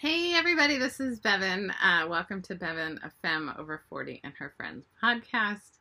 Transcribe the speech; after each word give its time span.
Hey 0.00 0.32
everybody, 0.34 0.78
this 0.78 0.98
is 0.98 1.20
Bevin. 1.20 1.70
Uh, 1.72 2.08
welcome 2.08 2.40
to 2.44 2.54
Bevin, 2.54 2.98
a 3.04 3.10
femme 3.20 3.52
over 3.58 3.82
40 3.90 4.22
and 4.24 4.32
her 4.38 4.54
friends 4.56 4.86
podcast. 5.04 5.76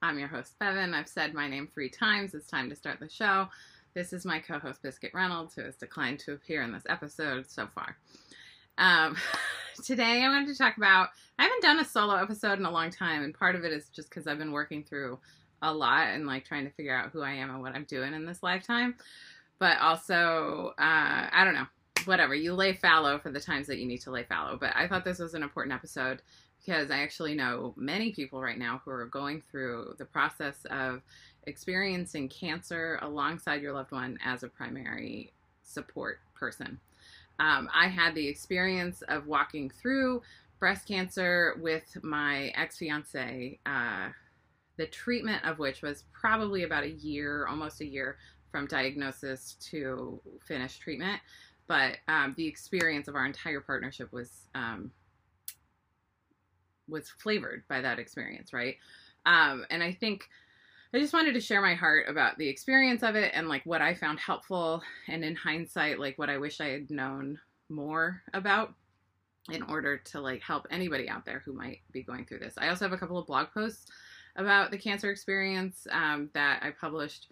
I'm 0.00 0.18
your 0.18 0.28
host, 0.28 0.54
Bevin. 0.58 0.94
I've 0.94 1.06
said 1.06 1.34
my 1.34 1.46
name 1.46 1.68
three 1.74 1.90
times. 1.90 2.32
It's 2.32 2.46
time 2.48 2.70
to 2.70 2.76
start 2.76 2.98
the 2.98 3.10
show. 3.10 3.46
This 3.92 4.14
is 4.14 4.24
my 4.24 4.38
co 4.38 4.58
host, 4.58 4.80
Biscuit 4.82 5.10
Reynolds, 5.12 5.54
who 5.54 5.64
has 5.64 5.76
declined 5.76 6.18
to 6.20 6.32
appear 6.32 6.62
in 6.62 6.72
this 6.72 6.84
episode 6.88 7.50
so 7.50 7.68
far. 7.74 7.98
Um, 8.78 9.18
today 9.84 10.24
I 10.24 10.30
wanted 10.30 10.48
to 10.48 10.56
talk 10.56 10.78
about, 10.78 11.10
I 11.38 11.42
haven't 11.42 11.60
done 11.60 11.78
a 11.78 11.84
solo 11.84 12.14
episode 12.14 12.58
in 12.58 12.64
a 12.64 12.70
long 12.70 12.88
time, 12.88 13.22
and 13.22 13.34
part 13.34 13.54
of 13.54 13.64
it 13.64 13.72
is 13.74 13.90
just 13.90 14.08
because 14.08 14.26
I've 14.26 14.38
been 14.38 14.52
working 14.52 14.82
through 14.82 15.18
a 15.60 15.74
lot 15.74 16.08
and 16.08 16.26
like 16.26 16.46
trying 16.46 16.64
to 16.64 16.72
figure 16.72 16.96
out 16.96 17.10
who 17.10 17.20
I 17.20 17.32
am 17.32 17.50
and 17.50 17.60
what 17.60 17.74
I'm 17.74 17.84
doing 17.84 18.14
in 18.14 18.24
this 18.24 18.42
lifetime. 18.42 18.94
But 19.58 19.76
also, 19.78 20.72
uh, 20.78 21.28
I 21.32 21.42
don't 21.44 21.54
know, 21.54 21.66
whatever. 22.04 22.34
You 22.34 22.54
lay 22.54 22.74
fallow 22.74 23.18
for 23.18 23.30
the 23.30 23.40
times 23.40 23.66
that 23.66 23.78
you 23.78 23.86
need 23.86 24.00
to 24.02 24.10
lay 24.10 24.24
fallow. 24.24 24.56
But 24.58 24.74
I 24.74 24.86
thought 24.86 25.04
this 25.04 25.18
was 25.18 25.34
an 25.34 25.42
important 25.42 25.74
episode 25.74 26.22
because 26.64 26.90
I 26.90 26.98
actually 26.98 27.34
know 27.34 27.74
many 27.76 28.12
people 28.12 28.42
right 28.42 28.58
now 28.58 28.80
who 28.84 28.90
are 28.90 29.06
going 29.06 29.42
through 29.50 29.94
the 29.98 30.04
process 30.04 30.64
of 30.70 31.02
experiencing 31.44 32.28
cancer 32.28 32.98
alongside 33.02 33.62
your 33.62 33.72
loved 33.72 33.92
one 33.92 34.18
as 34.24 34.42
a 34.42 34.48
primary 34.48 35.32
support 35.62 36.20
person. 36.34 36.78
Um, 37.40 37.68
I 37.72 37.88
had 37.88 38.14
the 38.14 38.26
experience 38.26 39.02
of 39.02 39.26
walking 39.26 39.70
through 39.70 40.22
breast 40.58 40.88
cancer 40.88 41.56
with 41.60 41.96
my 42.02 42.48
ex 42.56 42.78
fiance, 42.78 43.58
uh, 43.64 44.08
the 44.76 44.86
treatment 44.86 45.44
of 45.44 45.58
which 45.58 45.82
was 45.82 46.04
probably 46.12 46.64
about 46.64 46.84
a 46.84 46.90
year, 46.90 47.46
almost 47.46 47.80
a 47.80 47.86
year 47.86 48.18
from 48.50 48.66
diagnosis 48.66 49.56
to 49.70 50.20
finished 50.46 50.80
treatment. 50.80 51.20
But 51.68 51.98
um, 52.08 52.34
the 52.36 52.46
experience 52.46 53.08
of 53.08 53.14
our 53.14 53.26
entire 53.26 53.60
partnership 53.60 54.12
was 54.12 54.48
um, 54.54 54.90
was 56.88 57.08
flavored 57.08 57.62
by 57.68 57.82
that 57.82 57.98
experience, 57.98 58.52
right? 58.52 58.76
Um, 59.26 59.66
and 59.70 59.82
I 59.82 59.92
think 59.92 60.28
I 60.94 60.98
just 60.98 61.12
wanted 61.12 61.34
to 61.34 61.40
share 61.40 61.60
my 61.60 61.74
heart 61.74 62.06
about 62.08 62.38
the 62.38 62.48
experience 62.48 63.02
of 63.02 63.14
it 63.14 63.32
and 63.34 63.48
like 63.48 63.64
what 63.66 63.82
I 63.82 63.94
found 63.94 64.18
helpful, 64.18 64.82
and 65.06 65.22
in 65.22 65.36
hindsight, 65.36 66.00
like 66.00 66.18
what 66.18 66.30
I 66.30 66.38
wish 66.38 66.60
I 66.60 66.68
had 66.68 66.90
known 66.90 67.38
more 67.68 68.22
about 68.32 68.72
in 69.50 69.62
order 69.62 69.98
to 69.98 70.20
like 70.20 70.42
help 70.42 70.66
anybody 70.70 71.08
out 71.08 71.24
there 71.24 71.42
who 71.44 71.52
might 71.52 71.80
be 71.92 72.02
going 72.02 72.24
through 72.24 72.38
this. 72.38 72.54
I 72.58 72.68
also 72.68 72.86
have 72.86 72.92
a 72.92 72.98
couple 72.98 73.18
of 73.18 73.26
blog 73.26 73.48
posts 73.52 73.90
about 74.36 74.70
the 74.70 74.78
cancer 74.78 75.10
experience 75.10 75.86
um, 75.90 76.30
that 76.32 76.62
I 76.62 76.70
published 76.70 77.28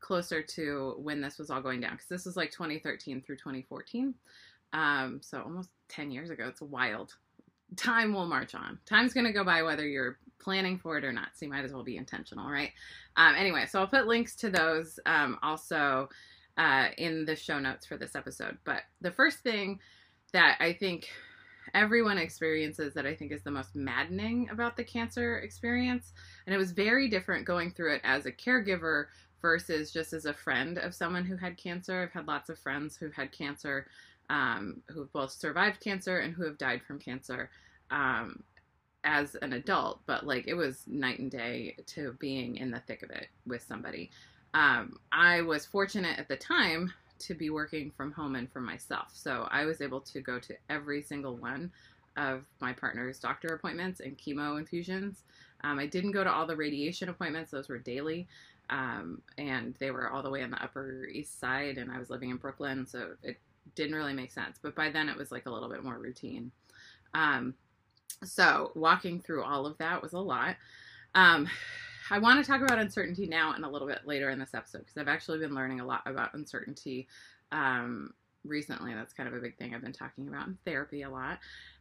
closer 0.00 0.42
to 0.42 0.94
when 0.98 1.20
this 1.20 1.38
was 1.38 1.50
all 1.50 1.60
going 1.60 1.80
down 1.80 1.92
because 1.92 2.08
this 2.08 2.24
was 2.24 2.36
like 2.36 2.50
2013 2.50 3.22
through 3.22 3.36
2014 3.36 4.14
um, 4.72 5.20
so 5.22 5.42
almost 5.42 5.70
10 5.88 6.10
years 6.10 6.30
ago. 6.30 6.46
It's 6.48 6.60
wild 6.60 7.14
time 7.76 8.12
will 8.12 8.26
march 8.26 8.54
on. 8.54 8.78
Time's 8.84 9.12
going 9.12 9.26
to 9.26 9.32
go 9.32 9.44
by 9.44 9.62
whether 9.62 9.86
you're 9.86 10.18
planning 10.40 10.78
for 10.78 10.98
it 10.98 11.04
or 11.04 11.12
not 11.12 11.28
so 11.34 11.44
you 11.44 11.52
might 11.52 11.64
as 11.64 11.72
well 11.72 11.84
be 11.84 11.96
intentional 11.96 12.50
right? 12.50 12.70
Um, 13.16 13.34
anyway 13.36 13.66
so 13.68 13.78
i'll 13.78 13.86
put 13.86 14.06
links 14.06 14.34
to 14.36 14.50
those 14.50 14.98
um, 15.06 15.38
also 15.42 16.08
uh, 16.56 16.88
in 16.98 17.24
the 17.24 17.36
show 17.36 17.58
notes 17.58 17.86
for 17.86 17.96
this 17.96 18.16
episode. 18.16 18.58
But 18.64 18.82
the 19.00 19.10
first 19.10 19.38
thing 19.38 19.78
that 20.32 20.56
i 20.60 20.72
think 20.72 21.08
everyone 21.74 22.18
experiences 22.18 22.94
that 22.94 23.06
i 23.06 23.14
think 23.14 23.32
is 23.32 23.42
the 23.42 23.50
most 23.50 23.74
maddening 23.74 24.48
about 24.50 24.76
the 24.76 24.84
cancer 24.84 25.38
experience 25.38 26.12
and 26.46 26.54
it 26.54 26.58
was 26.58 26.72
very 26.72 27.08
different 27.08 27.44
going 27.44 27.70
through 27.70 27.94
it 27.94 28.00
as 28.04 28.26
a 28.26 28.32
caregiver 28.32 29.06
versus 29.40 29.92
just 29.92 30.12
as 30.12 30.26
a 30.26 30.34
friend 30.34 30.78
of 30.78 30.94
someone 30.94 31.24
who 31.24 31.36
had 31.36 31.56
cancer. 31.56 32.02
I've 32.02 32.12
had 32.12 32.26
lots 32.26 32.48
of 32.48 32.58
friends 32.58 32.96
who've 32.96 33.14
had 33.14 33.32
cancer, 33.32 33.86
um, 34.28 34.82
who've 34.88 35.12
both 35.12 35.32
survived 35.32 35.80
cancer 35.80 36.18
and 36.18 36.34
who 36.34 36.44
have 36.44 36.58
died 36.58 36.82
from 36.86 36.98
cancer 36.98 37.50
um, 37.90 38.42
as 39.04 39.34
an 39.36 39.52
adult, 39.54 40.00
but 40.06 40.26
like 40.26 40.46
it 40.46 40.54
was 40.54 40.84
night 40.86 41.18
and 41.18 41.30
day 41.30 41.76
to 41.86 42.14
being 42.20 42.56
in 42.56 42.70
the 42.70 42.80
thick 42.80 43.02
of 43.02 43.10
it 43.10 43.28
with 43.46 43.62
somebody. 43.62 44.10
Um, 44.54 44.98
I 45.12 45.42
was 45.42 45.64
fortunate 45.64 46.18
at 46.18 46.28
the 46.28 46.36
time 46.36 46.92
to 47.20 47.34
be 47.34 47.50
working 47.50 47.90
from 47.96 48.12
home 48.12 48.34
and 48.34 48.50
for 48.50 48.60
myself. 48.60 49.10
So 49.12 49.46
I 49.50 49.64
was 49.64 49.80
able 49.80 50.00
to 50.00 50.20
go 50.20 50.38
to 50.40 50.56
every 50.68 51.02
single 51.02 51.36
one 51.36 51.70
of 52.16 52.44
my 52.60 52.72
partner's 52.72 53.18
doctor 53.18 53.48
appointments 53.48 54.00
and 54.00 54.18
chemo 54.18 54.58
infusions. 54.58 55.22
Um, 55.62 55.78
I 55.78 55.86
didn't 55.86 56.12
go 56.12 56.24
to 56.24 56.32
all 56.32 56.46
the 56.46 56.56
radiation 56.56 57.08
appointments, 57.08 57.50
those 57.50 57.68
were 57.68 57.78
daily. 57.78 58.26
Um, 58.70 59.20
and 59.36 59.74
they 59.80 59.90
were 59.90 60.10
all 60.10 60.22
the 60.22 60.30
way 60.30 60.42
on 60.42 60.50
the 60.50 60.62
Upper 60.62 61.06
East 61.06 61.40
Side, 61.40 61.76
and 61.76 61.90
I 61.90 61.98
was 61.98 62.08
living 62.08 62.30
in 62.30 62.36
Brooklyn, 62.36 62.86
so 62.86 63.14
it 63.22 63.38
didn't 63.74 63.96
really 63.96 64.14
make 64.14 64.30
sense. 64.30 64.58
But 64.62 64.74
by 64.74 64.90
then, 64.90 65.08
it 65.08 65.16
was 65.16 65.32
like 65.32 65.46
a 65.46 65.50
little 65.50 65.68
bit 65.68 65.82
more 65.84 65.98
routine. 65.98 66.52
Um, 67.14 67.54
so 68.24 68.70
walking 68.74 69.20
through 69.20 69.42
all 69.42 69.66
of 69.66 69.76
that 69.78 70.02
was 70.02 70.12
a 70.12 70.18
lot. 70.18 70.56
Um, 71.14 71.48
I 72.10 72.18
want 72.18 72.44
to 72.44 72.50
talk 72.50 72.60
about 72.60 72.78
uncertainty 72.78 73.26
now 73.26 73.52
and 73.54 73.64
a 73.64 73.68
little 73.68 73.88
bit 73.88 74.00
later 74.04 74.30
in 74.30 74.38
this 74.38 74.54
episode 74.54 74.80
because 74.80 74.96
I've 74.96 75.08
actually 75.08 75.38
been 75.38 75.54
learning 75.54 75.80
a 75.80 75.86
lot 75.86 76.02
about 76.06 76.34
uncertainty 76.34 77.08
um, 77.52 78.12
recently. 78.44 78.94
That's 78.94 79.12
kind 79.12 79.28
of 79.28 79.34
a 79.34 79.40
big 79.40 79.56
thing 79.56 79.74
I've 79.74 79.82
been 79.82 79.92
talking 79.92 80.28
about 80.28 80.48
in 80.48 80.58
therapy 80.64 81.02
a 81.02 81.10
lot. 81.10 81.38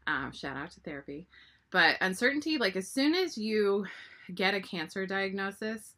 Um, 0.08 0.32
shout 0.32 0.58
out 0.58 0.72
to 0.72 0.80
therapy. 0.82 1.28
But 1.72 1.98
uncertainty, 2.02 2.58
like 2.58 2.76
as 2.76 2.88
soon 2.88 3.14
as 3.16 3.38
you 3.38 3.86
get 4.34 4.54
a 4.54 4.62
cancer 4.62 5.06
diagnosis, 5.06 5.96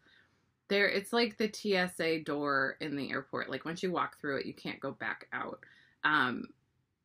there 0.71 0.87
it's 0.87 1.11
like 1.11 1.37
the 1.37 1.51
TSA 1.51 2.19
door 2.19 2.77
in 2.79 2.95
the 2.95 3.11
airport. 3.11 3.49
Like 3.49 3.65
once 3.65 3.83
you 3.83 3.91
walk 3.91 4.17
through 4.19 4.37
it, 4.37 4.45
you 4.45 4.53
can't 4.53 4.79
go 4.79 4.91
back 4.91 5.27
out. 5.33 5.59
Um, 6.05 6.47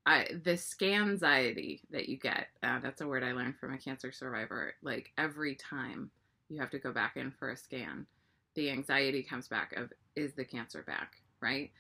I, 0.06 0.28
the 0.44 0.53
scanxiety 0.53 1.81
that 1.91 2.09
you 2.09 2.16
get, 2.16 2.47
uh, 2.62 2.78
that's 2.78 3.00
a 3.00 3.09
word 3.09 3.25
I 3.25 3.32
learned 3.32 3.59
from 3.59 3.75
a 3.75 3.78
cancer 3.78 4.12
survivor. 4.12 4.75
Like 4.82 5.10
every 5.19 5.56
time 5.56 6.12
you 6.49 6.60
have 6.60 6.71
to 6.71 6.78
go 6.78 6.93
back 6.93 7.16
in 7.16 7.32
for 7.32 7.50
a 7.50 7.56
scan, 7.56 8.06
the 8.54 8.71
anxiety 8.71 9.25
comes 9.25 9.49
back 9.49 9.72
of, 9.77 9.93
is 10.15 10.33
the 10.34 10.44
cancer 10.44 10.84
back, 10.87 11.16
right? 11.41 11.72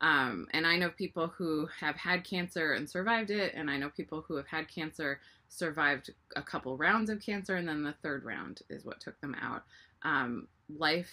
Um, 0.00 0.48
and 0.52 0.66
I 0.66 0.76
know 0.76 0.90
people 0.90 1.28
who 1.28 1.68
have 1.78 1.94
had 1.94 2.24
cancer 2.24 2.72
and 2.72 2.90
survived 2.90 3.30
it, 3.30 3.54
and 3.54 3.70
I 3.70 3.76
know 3.76 3.90
people 3.90 4.24
who 4.26 4.34
have 4.34 4.46
had 4.48 4.66
cancer, 4.66 5.20
survived 5.48 6.10
a 6.34 6.42
couple 6.42 6.76
rounds 6.76 7.10
of 7.10 7.20
cancer, 7.20 7.54
and 7.54 7.68
then 7.68 7.84
the 7.84 7.94
third 8.02 8.24
round 8.24 8.62
is 8.68 8.84
what 8.84 9.00
took 9.00 9.20
them 9.20 9.36
out. 9.40 9.62
Um, 10.02 10.48
life 10.76 11.12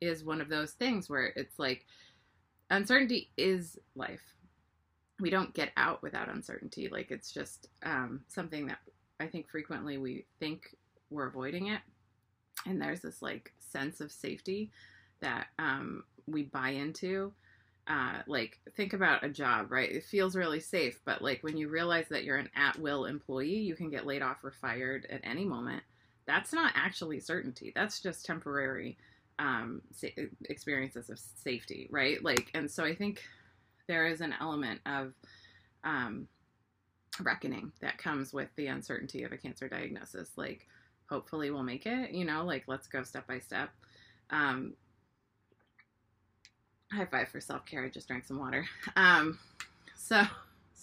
is 0.00 0.24
one 0.24 0.40
of 0.40 0.48
those 0.48 0.72
things 0.72 1.08
where 1.08 1.32
it's 1.36 1.58
like 1.58 1.86
uncertainty 2.70 3.30
is 3.36 3.78
life. 3.94 4.22
We 5.20 5.30
don't 5.30 5.54
get 5.54 5.72
out 5.76 6.02
without 6.02 6.28
uncertainty. 6.28 6.88
Like 6.88 7.10
it's 7.10 7.32
just 7.32 7.68
um, 7.82 8.20
something 8.28 8.66
that 8.66 8.78
I 9.18 9.26
think 9.26 9.48
frequently 9.48 9.98
we 9.98 10.26
think 10.38 10.76
we're 11.10 11.26
avoiding 11.26 11.68
it. 11.68 11.80
And 12.66 12.80
there's 12.80 13.00
this 13.00 13.22
like 13.22 13.52
sense 13.58 14.00
of 14.00 14.12
safety 14.12 14.70
that 15.20 15.46
um, 15.58 16.04
we 16.26 16.44
buy 16.44 16.70
into. 16.70 17.32
Uh, 17.88 18.20
like 18.26 18.60
think 18.76 18.92
about 18.92 19.24
a 19.24 19.30
job, 19.30 19.72
right? 19.72 19.90
It 19.90 20.04
feels 20.04 20.36
really 20.36 20.60
safe, 20.60 21.00
but 21.06 21.22
like 21.22 21.42
when 21.42 21.56
you 21.56 21.68
realize 21.68 22.04
that 22.10 22.22
you're 22.22 22.36
an 22.36 22.50
at-will 22.54 23.06
employee, 23.06 23.56
you 23.56 23.74
can 23.74 23.88
get 23.88 24.06
laid 24.06 24.20
off 24.20 24.44
or 24.44 24.52
fired 24.52 25.06
at 25.10 25.22
any 25.24 25.46
moment 25.46 25.82
that's 26.28 26.52
not 26.52 26.72
actually 26.76 27.18
certainty. 27.18 27.72
That's 27.74 28.00
just 28.00 28.24
temporary 28.24 28.98
um, 29.38 29.80
experiences 30.44 31.08
of 31.08 31.18
safety, 31.18 31.88
right? 31.90 32.22
Like, 32.22 32.50
and 32.54 32.70
so 32.70 32.84
I 32.84 32.94
think 32.94 33.22
there 33.88 34.06
is 34.06 34.20
an 34.20 34.34
element 34.38 34.80
of 34.84 35.14
um, 35.84 36.28
reckoning 37.20 37.72
that 37.80 37.96
comes 37.96 38.32
with 38.34 38.48
the 38.56 38.66
uncertainty 38.66 39.24
of 39.24 39.32
a 39.32 39.38
cancer 39.38 39.68
diagnosis. 39.68 40.30
Like, 40.36 40.66
hopefully 41.08 41.50
we'll 41.50 41.62
make 41.62 41.86
it, 41.86 42.10
you 42.10 42.26
know, 42.26 42.44
like 42.44 42.64
let's 42.66 42.86
go 42.86 43.02
step 43.02 43.26
by 43.26 43.38
step. 43.38 43.70
Um, 44.28 44.74
high 46.92 47.06
five 47.06 47.28
for 47.28 47.40
self 47.40 47.64
care. 47.64 47.84
I 47.84 47.88
just 47.88 48.06
drank 48.06 48.24
some 48.26 48.38
water. 48.38 48.66
Um, 48.96 49.38
so 49.96 50.22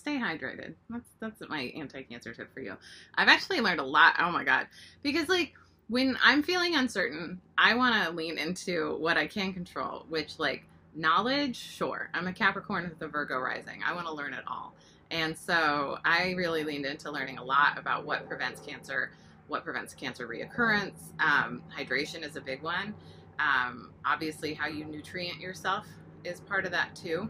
stay 0.06 0.20
hydrated. 0.20 0.76
That's 0.88 1.10
that's 1.20 1.42
my 1.50 1.74
anti-cancer 1.76 2.36
tip 2.36 2.54
for 2.54 2.60
you. 2.60 2.76
I've 3.16 3.28
actually 3.28 3.60
learned 3.60 3.80
a 3.80 3.84
lot. 3.84 4.14
Oh 4.20 4.32
my 4.32 4.44
god. 4.44 4.68
Because 5.02 5.28
like 5.30 5.54
when 5.88 6.16
I'm 6.24 6.44
feeling 6.44 6.76
uncertain, 6.76 7.42
I 7.58 7.74
want 7.74 8.04
to 8.04 8.12
lean 8.12 8.38
into 8.38 8.98
what 8.98 9.18
I 9.18 9.26
can 9.26 9.52
control, 9.52 10.06
which 10.08 10.38
like 10.38 10.64
knowledge, 10.94 11.58
sure. 11.58 12.10
I'm 12.14 12.28
a 12.28 12.34
Capricorn 12.34 12.88
with 12.88 13.02
a 13.02 13.08
Virgo 13.08 13.40
rising. 13.40 13.82
I 13.84 13.96
want 13.96 14.06
to 14.06 14.14
learn 14.14 14.34
it 14.34 14.44
all. 14.46 14.76
And 15.10 15.36
so 15.36 15.98
I 16.06 16.34
really 16.38 16.64
leaned 16.64 16.86
into 16.86 17.10
learning 17.10 17.40
a 17.40 17.44
lot 17.44 17.80
about 17.80 18.06
what 18.06 18.28
prevents 18.28 18.62
cancer, 18.62 19.12
what 19.48 19.64
prevents 19.64 19.96
cancer 19.96 20.28
reoccurrence. 20.28 21.14
Um, 21.20 21.64
hydration 21.76 22.24
is 22.24 22.36
a 22.36 22.42
big 22.42 22.62
one. 22.62 22.94
Um, 23.40 23.92
obviously, 24.06 24.54
how 24.54 24.68
you 24.68 24.86
nutrient 24.86 25.40
yourself 25.40 25.88
is 26.24 26.40
part 26.42 26.66
of 26.66 26.72
that 26.72 26.96
too. 26.96 27.28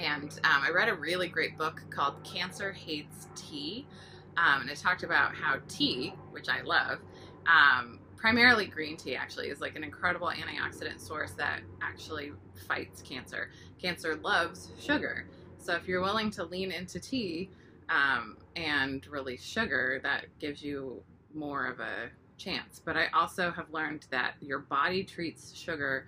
And 0.00 0.30
um, 0.44 0.62
I 0.62 0.70
read 0.70 0.88
a 0.88 0.94
really 0.94 1.28
great 1.28 1.56
book 1.56 1.82
called 1.90 2.22
Cancer 2.24 2.72
Hates 2.72 3.28
Tea. 3.34 3.86
Um, 4.36 4.62
and 4.62 4.70
it 4.70 4.78
talked 4.78 5.02
about 5.02 5.34
how 5.34 5.58
tea, 5.68 6.14
which 6.30 6.48
I 6.48 6.62
love, 6.62 6.98
um, 7.46 8.00
primarily 8.16 8.66
green 8.66 8.96
tea 8.96 9.14
actually, 9.14 9.48
is 9.48 9.60
like 9.60 9.76
an 9.76 9.84
incredible 9.84 10.28
antioxidant 10.28 11.00
source 11.00 11.32
that 11.32 11.60
actually 11.82 12.32
fights 12.66 13.02
cancer. 13.02 13.50
Cancer 13.80 14.16
loves 14.16 14.70
sugar. 14.80 15.28
So 15.58 15.74
if 15.74 15.86
you're 15.86 16.02
willing 16.02 16.30
to 16.32 16.44
lean 16.44 16.72
into 16.72 16.98
tea, 16.98 17.50
um, 17.88 18.36
and 18.56 19.06
release 19.06 19.44
sugar, 19.44 20.00
that 20.02 20.26
gives 20.38 20.62
you 20.62 21.02
more 21.34 21.66
of 21.66 21.80
a 21.80 22.10
chance. 22.38 22.80
But 22.84 22.96
I 22.96 23.08
also 23.14 23.50
have 23.50 23.70
learned 23.70 24.06
that 24.10 24.34
your 24.40 24.60
body 24.60 25.04
treats 25.04 25.54
sugar, 25.54 26.06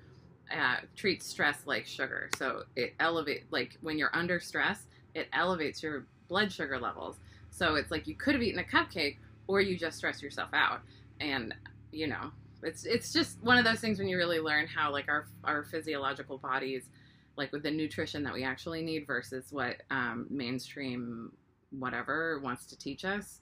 uh, 0.53 0.77
treats 0.95 1.27
stress 1.27 1.59
like 1.67 1.87
sugar. 1.87 2.31
So 2.37 2.65
it 2.77 2.95
elevates, 3.01 3.45
like 3.51 3.79
when 3.81 3.99
you're 3.99 4.15
under 4.15 4.41
stress, 4.41 4.87
it 5.15 5.29
elevates 5.33 5.83
your 5.83 6.07
blood 6.29 6.53
sugar 6.53 6.79
levels. 6.79 7.17
So 7.51 7.75
it's 7.77 7.91
like 7.91 8.07
you 8.07 8.15
could 8.15 8.35
have 8.35 8.43
eaten 8.43 8.61
a 8.61 8.65
cupcake 8.65 9.17
or 9.47 9.61
you 9.61 9.79
just 9.79 9.97
stress 9.97 10.23
yourself 10.23 10.51
out. 10.53 10.81
And, 11.21 11.55
you 11.93 12.07
know, 12.07 12.31
it's 12.63 12.85
it's 12.85 13.13
just 13.13 13.43
one 13.43 13.59
of 13.59 13.65
those 13.65 13.81
things 13.81 13.99
when 13.99 14.09
you 14.09 14.17
really 14.17 14.41
learn 14.41 14.67
how 14.67 14.91
like 14.91 15.09
our 15.09 15.27
our 15.45 15.65
physiological 15.65 16.39
bodies 16.39 16.89
like 17.37 17.53
with 17.53 17.63
the 17.63 17.71
nutrition 17.71 18.23
that 18.23 18.33
we 18.33 18.45
actually 18.45 18.83
need 18.83 19.07
versus 19.07 19.53
what 19.53 19.77
um, 19.91 20.27
mainstream 20.31 21.33
whatever 21.71 22.41
wants 22.43 22.67
to 22.67 22.79
teach 22.79 23.05
us 23.05 23.41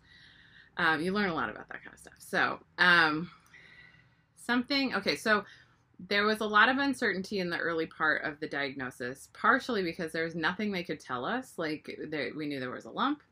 um, 0.77 1.01
you 1.01 1.13
learn 1.13 1.31
a 1.31 1.35
lot 1.35 1.49
about 1.49 1.69
that 1.69 1.83
kind 1.83 1.95
of 1.95 2.01
stuff 2.01 2.15
so 2.19 2.59
um, 2.79 3.31
something 4.37 4.95
okay 4.95 5.17
so 5.17 5.45
there 6.09 6.25
was 6.25 6.41
a 6.41 6.47
lot 6.47 6.69
of 6.69 6.79
uncertainty 6.79 7.39
in 7.39 7.51
the 7.51 7.59
early 7.59 7.87
part 7.87 8.25
of 8.25 8.39
the 8.41 8.49
diagnosis 8.49 9.29
partially 9.33 9.83
because 9.83 10.13
there 10.13 10.25
was 10.25 10.35
nothing 10.35 10.71
they 10.71 10.83
could 10.83 11.01
tell 11.01 11.25
us 11.25 11.55
like 11.57 11.99
there, 12.09 12.31
we 12.37 12.47
knew 12.47 12.61
there 12.61 12.71
was 12.71 12.85
a 12.85 12.91
lump 12.91 13.23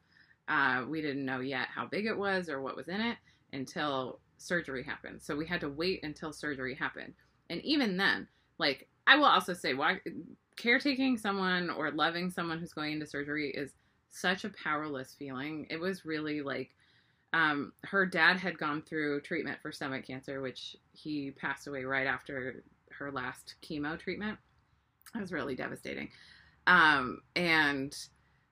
uh, 0.49 0.85
we 0.89 1.01
didn't 1.01 1.25
know 1.25 1.41
yet 1.41 1.69
how 1.75 1.87
big 1.87 2.07
it 2.07 2.17
was 2.17 2.49
or 2.49 2.61
what 2.61 2.77
was 2.77 2.89
in 2.89 3.01
it 3.01 3.17
until 3.53 4.19
surgery 4.39 4.83
happened. 4.83 5.23
So 5.23 5.37
we 5.37 5.47
had 5.47 5.61
to 5.61 5.69
wait 5.69 6.01
until 6.03 6.33
surgery 6.33 6.75
happened. 6.75 7.15
And 7.49 7.63
even 7.63 7.97
then, 7.97 8.27
like 8.59 8.89
I 9.07 9.17
will 9.17 9.25
also 9.25 9.55
say 9.55 9.75
why 9.75 10.01
caretaking 10.57 11.17
someone 11.17 11.71
or 11.71 11.91
loving 11.91 12.31
someone 12.31 12.59
who's 12.59 12.73
going 12.73 12.93
into 12.93 13.07
surgery 13.07 13.51
is 13.51 13.73
such 14.11 14.45
a 14.45 14.51
powerless 14.51 15.15
feeling. 15.19 15.67
It 15.71 15.81
was 15.81 16.05
really 16.05 16.43
like 16.43 16.75
um, 17.33 17.73
her 17.85 18.05
dad 18.05 18.37
had 18.37 18.59
gone 18.59 18.83
through 18.83 19.23
treatment 19.23 19.59
for 19.63 19.73
stomach 19.73 20.07
cancer, 20.07 20.41
which 20.41 20.77
he 20.93 21.31
passed 21.31 21.67
away 21.67 21.85
right 21.85 22.07
after 22.07 22.63
her 22.91 23.11
last 23.11 23.55
chemo 23.63 23.99
treatment. 23.99 24.39
It 25.15 25.21
was 25.21 25.33
really 25.33 25.55
devastating. 25.55 26.11
Um, 26.67 27.23
and 27.35 27.97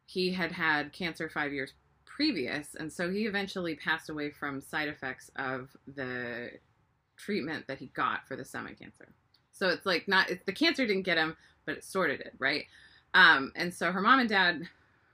he 0.06 0.32
had 0.32 0.52
had 0.52 0.92
cancer 0.92 1.28
five 1.28 1.52
years 1.52 1.72
previous, 2.04 2.74
and 2.74 2.92
so 2.92 3.10
he 3.10 3.26
eventually 3.26 3.76
passed 3.76 4.10
away 4.10 4.30
from 4.30 4.60
side 4.60 4.88
effects 4.88 5.30
of 5.36 5.76
the 5.86 6.50
treatment 7.16 7.66
that 7.68 7.78
he 7.78 7.86
got 7.88 8.26
for 8.26 8.36
the 8.36 8.44
stomach 8.44 8.78
cancer. 8.78 9.12
So 9.52 9.68
it's 9.68 9.86
like 9.86 10.08
not 10.08 10.30
the 10.46 10.52
cancer 10.52 10.86
didn't 10.86 11.02
get 11.02 11.18
him, 11.18 11.36
but 11.66 11.76
it 11.76 11.84
sort 11.84 12.10
of 12.10 12.18
did, 12.18 12.32
right? 12.38 12.64
Um, 13.14 13.52
and 13.56 13.72
so 13.72 13.92
her 13.92 14.00
mom 14.00 14.20
and 14.20 14.28
dad 14.28 14.62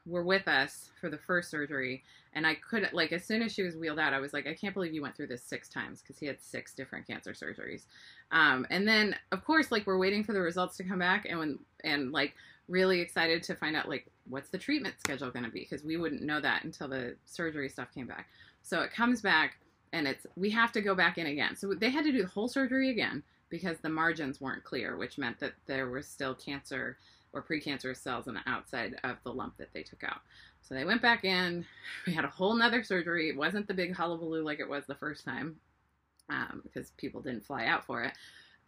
were 0.06 0.22
with 0.22 0.46
us 0.46 0.90
for 1.00 1.10
the 1.10 1.18
first 1.18 1.50
surgery, 1.50 2.04
and 2.36 2.46
I 2.46 2.54
couldn't 2.54 2.92
like 2.92 3.12
as 3.12 3.24
soon 3.24 3.42
as 3.42 3.52
she 3.52 3.62
was 3.62 3.76
wheeled 3.76 3.98
out, 3.98 4.12
I 4.12 4.20
was 4.20 4.34
like, 4.34 4.46
I 4.46 4.54
can't 4.54 4.74
believe 4.74 4.92
you 4.92 5.00
went 5.00 5.16
through 5.16 5.28
this 5.28 5.42
six 5.42 5.68
times 5.68 6.02
because 6.02 6.18
he 6.18 6.26
had 6.26 6.40
six 6.40 6.74
different 6.74 7.06
cancer 7.06 7.32
surgeries. 7.32 7.86
Um, 8.30 8.66
and 8.70 8.86
then 8.86 9.16
of 9.32 9.42
course, 9.44 9.72
like 9.72 9.86
we're 9.86 9.98
waiting 9.98 10.22
for 10.22 10.34
the 10.34 10.40
results 10.40 10.76
to 10.76 10.84
come 10.84 10.98
back, 10.98 11.26
and 11.28 11.38
when 11.38 11.58
and 11.82 12.12
like 12.12 12.34
really 12.68 13.00
excited 13.00 13.42
to 13.44 13.54
find 13.54 13.74
out 13.74 13.88
like 13.88 14.06
what's 14.28 14.50
the 14.50 14.58
treatment 14.58 14.94
schedule 14.98 15.30
going 15.30 15.44
to 15.44 15.50
be 15.50 15.60
because 15.60 15.82
we 15.82 15.96
wouldn't 15.96 16.22
know 16.22 16.40
that 16.40 16.64
until 16.64 16.88
the 16.88 17.16
surgery 17.24 17.68
stuff 17.68 17.88
came 17.94 18.06
back. 18.06 18.28
So 18.62 18.82
it 18.82 18.92
comes 18.92 19.22
back 19.22 19.56
and 19.92 20.06
it's 20.06 20.26
we 20.36 20.50
have 20.50 20.72
to 20.72 20.82
go 20.82 20.94
back 20.94 21.16
in 21.16 21.26
again. 21.26 21.56
So 21.56 21.72
they 21.74 21.90
had 21.90 22.04
to 22.04 22.12
do 22.12 22.22
the 22.22 22.28
whole 22.28 22.48
surgery 22.48 22.90
again 22.90 23.22
because 23.48 23.78
the 23.78 23.88
margins 23.88 24.40
weren't 24.40 24.64
clear, 24.64 24.96
which 24.96 25.16
meant 25.16 25.38
that 25.40 25.54
there 25.66 25.88
was 25.88 26.06
still 26.06 26.34
cancer 26.34 26.98
or 27.36 27.42
precancerous 27.42 27.98
cells 27.98 28.26
on 28.26 28.34
the 28.34 28.40
outside 28.46 28.96
of 29.04 29.16
the 29.22 29.32
lump 29.32 29.58
that 29.58 29.72
they 29.74 29.82
took 29.82 30.02
out. 30.02 30.20
So 30.62 30.74
they 30.74 30.84
went 30.84 31.02
back 31.02 31.24
in. 31.24 31.66
We 32.06 32.14
had 32.14 32.24
a 32.24 32.28
whole 32.28 32.54
nother 32.54 32.82
surgery. 32.82 33.28
It 33.28 33.36
wasn't 33.36 33.68
the 33.68 33.74
big 33.74 33.94
hullabaloo 33.94 34.42
like 34.42 34.58
it 34.60 34.68
was 34.68 34.84
the 34.86 34.94
first 34.94 35.24
time 35.24 35.56
um, 36.30 36.62
because 36.64 36.90
people 36.96 37.20
didn't 37.20 37.44
fly 37.44 37.66
out 37.66 37.84
for 37.84 38.02
it. 38.04 38.12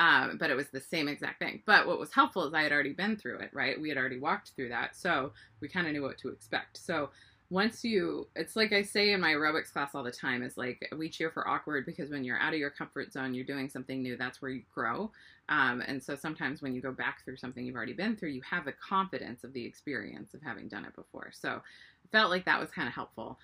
Um, 0.00 0.36
but 0.38 0.50
it 0.50 0.56
was 0.56 0.68
the 0.68 0.80
same 0.80 1.08
exact 1.08 1.40
thing. 1.40 1.62
But 1.66 1.86
what 1.86 1.98
was 1.98 2.12
helpful 2.12 2.44
is 2.46 2.54
I 2.54 2.62
had 2.62 2.72
already 2.72 2.92
been 2.92 3.16
through 3.16 3.38
it, 3.38 3.50
right? 3.52 3.80
We 3.80 3.88
had 3.88 3.98
already 3.98 4.18
walked 4.18 4.50
through 4.50 4.68
that. 4.68 4.96
So 4.96 5.32
we 5.60 5.68
kind 5.68 5.86
of 5.86 5.92
knew 5.92 6.02
what 6.02 6.18
to 6.18 6.28
expect. 6.28 6.76
So 6.76 7.10
once 7.50 7.82
you, 7.82 8.28
it's 8.36 8.56
like 8.56 8.72
I 8.72 8.82
say 8.82 9.12
in 9.12 9.20
my 9.20 9.32
aerobics 9.32 9.72
class 9.72 9.94
all 9.94 10.02
the 10.02 10.10
time, 10.10 10.42
is 10.42 10.58
like 10.58 10.86
we 10.96 11.08
cheer 11.08 11.30
for 11.30 11.48
awkward 11.48 11.86
because 11.86 12.10
when 12.10 12.24
you're 12.24 12.38
out 12.38 12.52
of 12.52 12.58
your 12.58 12.70
comfort 12.70 13.12
zone, 13.12 13.32
you're 13.34 13.44
doing 13.44 13.70
something 13.70 14.02
new, 14.02 14.16
that's 14.16 14.42
where 14.42 14.50
you 14.50 14.62
grow. 14.74 15.10
Um, 15.48 15.82
and 15.86 16.02
so 16.02 16.14
sometimes 16.14 16.60
when 16.60 16.74
you 16.74 16.82
go 16.82 16.92
back 16.92 17.24
through 17.24 17.38
something 17.38 17.64
you've 17.64 17.76
already 17.76 17.94
been 17.94 18.16
through, 18.16 18.30
you 18.30 18.42
have 18.42 18.66
the 18.66 18.72
confidence 18.72 19.44
of 19.44 19.54
the 19.54 19.64
experience 19.64 20.34
of 20.34 20.42
having 20.42 20.68
done 20.68 20.84
it 20.84 20.94
before. 20.94 21.30
So 21.32 21.62
it 22.04 22.10
felt 22.12 22.30
like 22.30 22.44
that 22.44 22.60
was 22.60 22.70
kind 22.70 22.86
of 22.86 22.94
helpful 22.94 23.38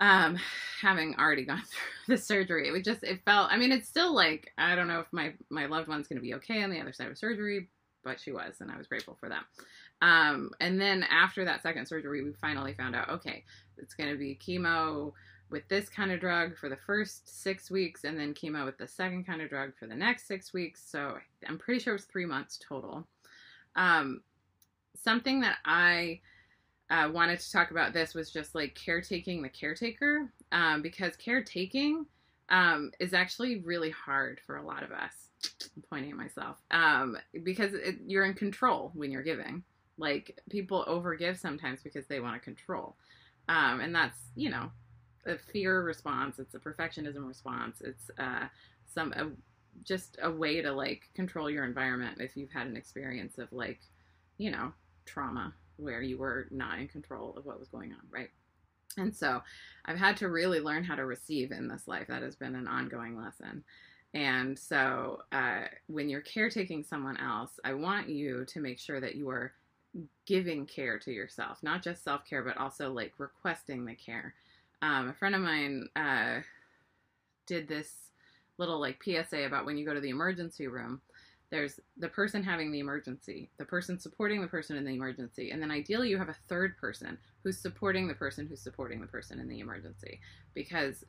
um, 0.00 0.38
having 0.80 1.14
already 1.16 1.44
gone 1.46 1.62
through 1.62 2.16
the 2.16 2.20
surgery. 2.20 2.66
It 2.66 2.72
was 2.72 2.82
just, 2.82 3.04
it 3.04 3.20
felt, 3.24 3.52
I 3.52 3.56
mean, 3.56 3.70
it's 3.70 3.88
still 3.88 4.14
like, 4.14 4.52
I 4.58 4.74
don't 4.74 4.88
know 4.88 5.00
if 5.00 5.06
my, 5.12 5.34
my 5.50 5.66
loved 5.66 5.88
one's 5.88 6.08
going 6.08 6.18
to 6.18 6.22
be 6.22 6.34
okay 6.34 6.62
on 6.62 6.70
the 6.70 6.80
other 6.80 6.92
side 6.92 7.08
of 7.08 7.18
surgery, 7.18 7.68
but 8.02 8.18
she 8.18 8.32
was, 8.32 8.56
and 8.60 8.70
I 8.70 8.76
was 8.78 8.86
grateful 8.86 9.16
for 9.20 9.28
that. 9.28 9.44
Um, 10.02 10.50
and 10.60 10.80
then 10.80 11.04
after 11.10 11.44
that 11.44 11.62
second 11.62 11.86
surgery, 11.86 12.22
we 12.22 12.32
finally 12.32 12.74
found 12.74 12.96
out, 12.96 13.10
okay, 13.10 13.44
it's 13.76 13.94
going 13.94 14.10
to 14.10 14.16
be 14.16 14.38
chemo 14.40 15.12
with 15.50 15.66
this 15.68 15.88
kind 15.88 16.12
of 16.12 16.20
drug 16.20 16.56
for 16.56 16.68
the 16.68 16.78
first 16.86 17.42
six 17.42 17.70
weeks, 17.70 18.04
and 18.04 18.18
then 18.18 18.34
chemo 18.34 18.64
with 18.64 18.78
the 18.78 18.86
second 18.86 19.26
kind 19.26 19.42
of 19.42 19.50
drug 19.50 19.72
for 19.78 19.86
the 19.86 19.96
next 19.96 20.26
six 20.26 20.52
weeks. 20.52 20.82
So 20.86 21.18
I'm 21.46 21.58
pretty 21.58 21.80
sure 21.80 21.94
it 21.94 21.96
was 21.98 22.04
three 22.04 22.26
months 22.26 22.58
total. 22.66 23.06
Um, 23.76 24.22
something 24.94 25.40
that 25.40 25.58
I, 25.64 26.20
uh, 26.90 27.08
wanted 27.12 27.38
to 27.38 27.52
talk 27.52 27.70
about 27.70 27.92
this 27.92 28.14
was 28.14 28.30
just 28.30 28.54
like 28.54 28.74
caretaking 28.74 29.42
the 29.42 29.48
caretaker 29.48 30.28
um, 30.50 30.82
because 30.82 31.16
caretaking 31.16 32.04
um, 32.48 32.90
is 32.98 33.14
actually 33.14 33.60
really 33.60 33.90
hard 33.90 34.40
for 34.44 34.56
a 34.56 34.66
lot 34.66 34.82
of 34.82 34.90
us. 34.90 35.12
I'm 35.76 35.82
pointing 35.88 36.10
at 36.10 36.16
myself 36.16 36.58
um, 36.70 37.16
because 37.44 37.72
it, 37.74 37.96
you're 38.06 38.24
in 38.24 38.34
control 38.34 38.90
when 38.94 39.10
you're 39.10 39.22
giving. 39.22 39.62
Like 40.00 40.40
people 40.50 40.84
overgive 40.88 41.38
sometimes 41.38 41.82
because 41.82 42.06
they 42.06 42.20
want 42.20 42.34
to 42.34 42.40
control, 42.40 42.96
um, 43.48 43.80
and 43.80 43.94
that's 43.94 44.18
you 44.34 44.50
know 44.50 44.70
a 45.26 45.36
fear 45.36 45.82
response. 45.82 46.38
It's 46.38 46.54
a 46.54 46.58
perfectionism 46.58 47.28
response. 47.28 47.82
It's 47.82 48.10
uh, 48.18 48.46
some 48.86 49.36
just 49.84 50.18
a 50.22 50.30
way 50.30 50.60
to 50.60 50.72
like 50.72 51.08
control 51.14 51.48
your 51.48 51.64
environment 51.64 52.20
if 52.20 52.36
you've 52.36 52.50
had 52.50 52.66
an 52.66 52.76
experience 52.76 53.38
of 53.38 53.52
like 53.52 53.80
you 54.38 54.50
know 54.50 54.72
trauma 55.04 55.54
where 55.76 56.02
you 56.02 56.18
were 56.18 56.46
not 56.50 56.78
in 56.78 56.88
control 56.88 57.34
of 57.36 57.44
what 57.44 57.58
was 57.58 57.68
going 57.68 57.92
on, 57.92 58.00
right? 58.10 58.30
And 58.96 59.14
so 59.14 59.42
I've 59.84 59.98
had 59.98 60.16
to 60.18 60.28
really 60.28 60.60
learn 60.60 60.84
how 60.84 60.94
to 60.94 61.06
receive 61.06 61.52
in 61.52 61.68
this 61.68 61.86
life. 61.86 62.06
That 62.08 62.22
has 62.22 62.36
been 62.36 62.54
an 62.54 62.68
ongoing 62.68 63.16
lesson. 63.16 63.64
And 64.12 64.58
so 64.58 65.22
uh, 65.32 65.62
when 65.86 66.08
you're 66.08 66.20
caretaking 66.20 66.84
someone 66.84 67.16
else, 67.18 67.52
I 67.64 67.74
want 67.74 68.08
you 68.08 68.44
to 68.46 68.60
make 68.60 68.78
sure 68.78 69.00
that 69.00 69.14
you 69.14 69.28
are 69.30 69.52
giving 70.26 70.66
care 70.66 70.98
to 70.98 71.12
yourself, 71.12 71.58
not 71.62 71.82
just 71.82 72.04
self 72.04 72.24
care, 72.24 72.42
but 72.42 72.56
also 72.56 72.92
like 72.92 73.12
requesting 73.18 73.84
the 73.84 73.94
care. 73.94 74.34
Um, 74.82 75.08
a 75.08 75.14
friend 75.14 75.34
of 75.34 75.40
mine 75.42 75.88
uh, 75.96 76.40
did 77.46 77.68
this 77.68 77.92
little 78.58 78.80
like 78.80 79.02
PSA 79.02 79.44
about 79.44 79.66
when 79.66 79.76
you 79.76 79.86
go 79.86 79.94
to 79.94 80.00
the 80.00 80.10
emergency 80.10 80.66
room 80.66 81.00
there's 81.50 81.80
the 81.96 82.08
person 82.08 82.42
having 82.42 82.70
the 82.70 82.78
emergency, 82.78 83.50
the 83.58 83.64
person 83.64 83.98
supporting 83.98 84.40
the 84.40 84.46
person 84.46 84.76
in 84.76 84.84
the 84.84 84.94
emergency, 84.94 85.50
and 85.50 85.60
then 85.60 85.70
ideally 85.70 86.08
you 86.08 86.16
have 86.16 86.28
a 86.28 86.36
third 86.48 86.76
person 86.78 87.18
who's 87.42 87.58
supporting 87.58 88.06
the 88.06 88.14
person 88.14 88.46
who's 88.46 88.60
supporting 88.60 89.00
the 89.00 89.06
person 89.06 89.40
in 89.40 89.48
the 89.48 89.58
emergency 89.58 90.20
because 90.54 91.04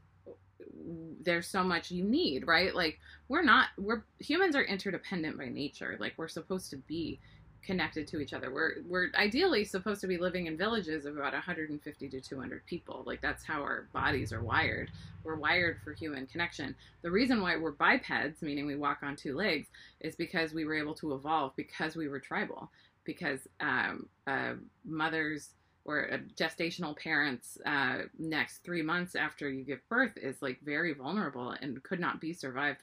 there's 1.21 1.47
so 1.47 1.63
much 1.63 1.91
you 1.91 2.03
need, 2.03 2.47
right? 2.47 2.73
Like 2.73 2.99
we're 3.27 3.43
not 3.43 3.67
we're 3.77 4.03
humans 4.19 4.55
are 4.55 4.63
interdependent 4.63 5.37
by 5.37 5.45
nature. 5.45 5.95
Like 5.99 6.13
we're 6.17 6.27
supposed 6.27 6.71
to 6.71 6.77
be 6.77 7.19
connected 7.63 8.07
to 8.07 8.19
each 8.19 8.33
other. 8.33 8.51
We're 8.51 8.75
we're 8.87 9.09
ideally 9.15 9.63
supposed 9.65 10.01
to 10.01 10.07
be 10.07 10.17
living 10.17 10.47
in 10.47 10.57
villages 10.57 11.05
of 11.05 11.17
about 11.17 11.33
150 11.33 12.09
to 12.09 12.21
200 12.21 12.65
people. 12.65 13.03
Like 13.05 13.21
that's 13.21 13.43
how 13.43 13.61
our 13.61 13.87
bodies 13.93 14.33
are 14.33 14.43
wired. 14.43 14.91
We're 15.23 15.35
wired 15.35 15.77
for 15.83 15.93
human 15.93 16.25
connection. 16.27 16.75
The 17.01 17.11
reason 17.11 17.41
why 17.41 17.57
we're 17.57 17.71
bipeds, 17.71 18.41
meaning 18.41 18.65
we 18.65 18.75
walk 18.75 18.99
on 19.03 19.15
two 19.15 19.35
legs, 19.35 19.67
is 19.99 20.15
because 20.15 20.53
we 20.53 20.65
were 20.65 20.75
able 20.75 20.95
to 20.95 21.13
evolve 21.13 21.53
because 21.55 21.95
we 21.95 22.07
were 22.07 22.19
tribal. 22.19 22.71
Because 23.03 23.47
um, 23.59 24.07
uh, 24.27 24.53
mothers 24.85 25.51
or 25.85 26.09
gestational 26.37 26.95
parents 26.95 27.57
uh, 27.65 28.03
next 28.19 28.59
three 28.63 28.83
months 28.83 29.15
after 29.15 29.49
you 29.49 29.63
give 29.63 29.79
birth 29.89 30.11
is 30.17 30.41
like 30.41 30.59
very 30.63 30.93
vulnerable 30.93 31.55
and 31.61 31.81
could 31.83 31.99
not 31.99 32.21
be 32.21 32.33
survived 32.33 32.81